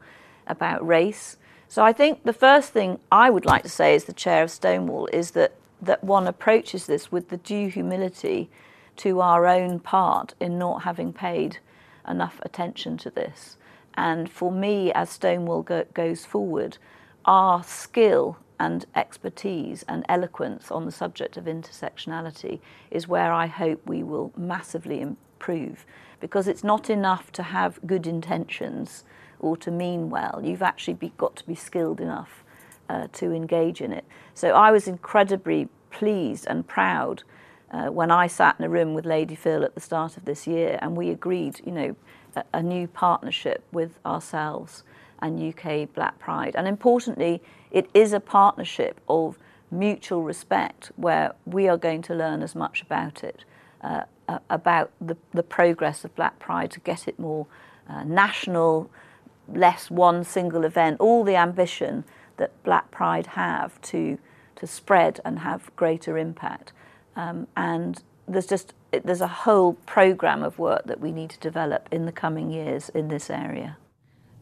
about 0.47 0.85
race. 0.85 1.37
So 1.67 1.83
I 1.83 1.93
think 1.93 2.23
the 2.23 2.33
first 2.33 2.73
thing 2.73 2.99
I 3.11 3.29
would 3.29 3.45
like 3.45 3.61
to 3.61 3.69
say 3.69 3.93
as 3.93 4.05
the 4.05 4.13
chair 4.13 4.41
of 4.41 4.49
Stonewall 4.49 5.07
is 5.13 5.31
that, 5.31 5.53
that 5.79 6.03
one 6.03 6.25
approaches 6.25 6.87
this 6.87 7.11
with 7.11 7.29
the 7.29 7.37
due 7.37 7.67
humility 7.67 8.49
to 8.97 9.21
our 9.21 9.45
own 9.45 9.79
part 9.79 10.33
in 10.39 10.57
not 10.57 10.81
having 10.81 11.13
paid 11.13 11.59
enough 12.07 12.39
attention 12.41 12.97
to 12.97 13.11
this. 13.11 13.57
And 13.99 14.31
for 14.31 14.49
me, 14.49 14.93
as 14.93 15.09
Stonewall 15.09 15.61
go, 15.61 15.83
goes 15.93 16.23
forward, 16.23 16.77
our 17.25 17.61
skill 17.63 18.37
and 18.57 18.85
expertise 18.95 19.83
and 19.89 20.05
eloquence 20.07 20.71
on 20.71 20.85
the 20.85 20.91
subject 20.91 21.35
of 21.35 21.43
intersectionality 21.43 22.61
is 22.91 23.09
where 23.09 23.33
I 23.33 23.47
hope 23.47 23.85
we 23.85 24.01
will 24.03 24.31
massively 24.37 25.01
improve. 25.01 25.85
Because 26.21 26.47
it's 26.47 26.63
not 26.63 26.89
enough 26.89 27.29
to 27.33 27.43
have 27.43 27.85
good 27.85 28.07
intentions 28.07 29.03
or 29.37 29.57
to 29.57 29.69
mean 29.69 30.09
well. 30.09 30.39
You've 30.45 30.61
actually 30.61 30.93
be, 30.93 31.11
got 31.17 31.35
to 31.35 31.45
be 31.45 31.55
skilled 31.55 31.99
enough 31.99 32.45
uh, 32.87 33.07
to 33.11 33.33
engage 33.33 33.81
in 33.81 33.91
it. 33.91 34.05
So 34.33 34.51
I 34.51 34.71
was 34.71 34.87
incredibly 34.87 35.67
pleased 35.91 36.47
and 36.47 36.65
proud 36.65 37.23
uh, 37.71 37.87
when 37.87 38.11
I 38.11 38.27
sat 38.27 38.55
in 38.59 38.63
a 38.63 38.69
room 38.69 38.93
with 38.93 39.05
Lady 39.05 39.35
Phyll 39.35 39.65
at 39.65 39.75
the 39.75 39.81
start 39.81 40.15
of 40.15 40.23
this 40.23 40.47
year 40.47 40.79
and 40.81 40.95
we 40.95 41.09
agreed, 41.09 41.59
you 41.65 41.73
know, 41.73 41.95
a, 42.53 42.63
new 42.63 42.87
partnership 42.87 43.63
with 43.71 43.99
ourselves 44.05 44.83
and 45.19 45.41
UK 45.41 45.93
Black 45.93 46.17
Pride. 46.19 46.55
And 46.55 46.67
importantly, 46.67 47.41
it 47.71 47.89
is 47.93 48.13
a 48.13 48.19
partnership 48.19 49.01
of 49.07 49.37
mutual 49.71 50.23
respect 50.23 50.91
where 50.95 51.33
we 51.45 51.67
are 51.67 51.77
going 51.77 52.01
to 52.03 52.15
learn 52.15 52.41
as 52.41 52.55
much 52.55 52.81
about 52.81 53.23
it, 53.23 53.43
uh, 53.81 54.03
about 54.49 54.91
the, 54.99 55.17
the 55.33 55.43
progress 55.43 56.03
of 56.05 56.15
Black 56.15 56.39
Pride 56.39 56.71
to 56.71 56.79
get 56.79 57.07
it 57.07 57.19
more 57.19 57.47
uh, 57.87 58.03
national, 58.03 58.89
less 59.47 59.89
one 59.89 60.23
single 60.23 60.63
event, 60.63 60.99
all 60.99 61.23
the 61.23 61.35
ambition 61.35 62.03
that 62.37 62.51
Black 62.63 62.89
Pride 62.91 63.27
have 63.27 63.79
to 63.81 64.17
to 64.59 64.67
spread 64.67 65.19
and 65.25 65.39
have 65.39 65.73
greater 65.75 66.17
impact. 66.17 66.73
Um, 67.15 67.47
and 67.55 68.03
there's 68.29 68.45
just 68.45 68.73
there's 68.91 69.21
a 69.21 69.27
whole 69.27 69.73
program 69.85 70.43
of 70.43 70.59
work 70.59 70.83
that 70.85 70.99
we 70.99 71.11
need 71.11 71.29
to 71.31 71.39
develop 71.39 71.87
in 71.91 72.05
the 72.05 72.11
coming 72.11 72.51
years 72.51 72.89
in 72.89 73.07
this 73.07 73.29
area. 73.29 73.77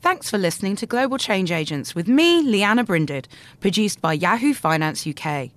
Thanks 0.02 0.30
for 0.30 0.38
listening 0.38 0.76
to 0.78 0.86
Global 0.86 1.17
Change 1.17 1.52
Agents 1.52 1.93
with 1.95 2.08
me, 2.08 2.43
Lianna 2.43 2.86
Brinded, 2.86 3.28
produced 3.60 4.00
by 4.00 4.13
Yahoo 4.13 4.54
Finance 4.54 5.08
UK. 5.08 5.50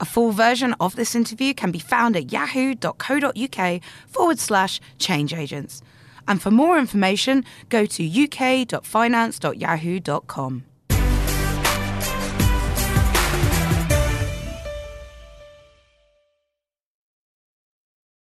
A 0.00 0.04
full 0.04 0.30
version 0.30 0.76
of 0.78 0.94
this 0.94 1.16
interview 1.16 1.52
can 1.52 1.72
be 1.72 1.80
found 1.80 2.16
at 2.16 2.30
yahoo.co.uk 2.30 3.82
forward 4.06 4.38
slash 4.38 4.80
change 4.98 5.34
agents. 5.34 5.82
And 6.28 6.40
for 6.40 6.52
more 6.52 6.78
information, 6.78 7.44
go 7.68 7.86
to 7.86 8.24
uk.finance.yahoo.com. 8.24 10.67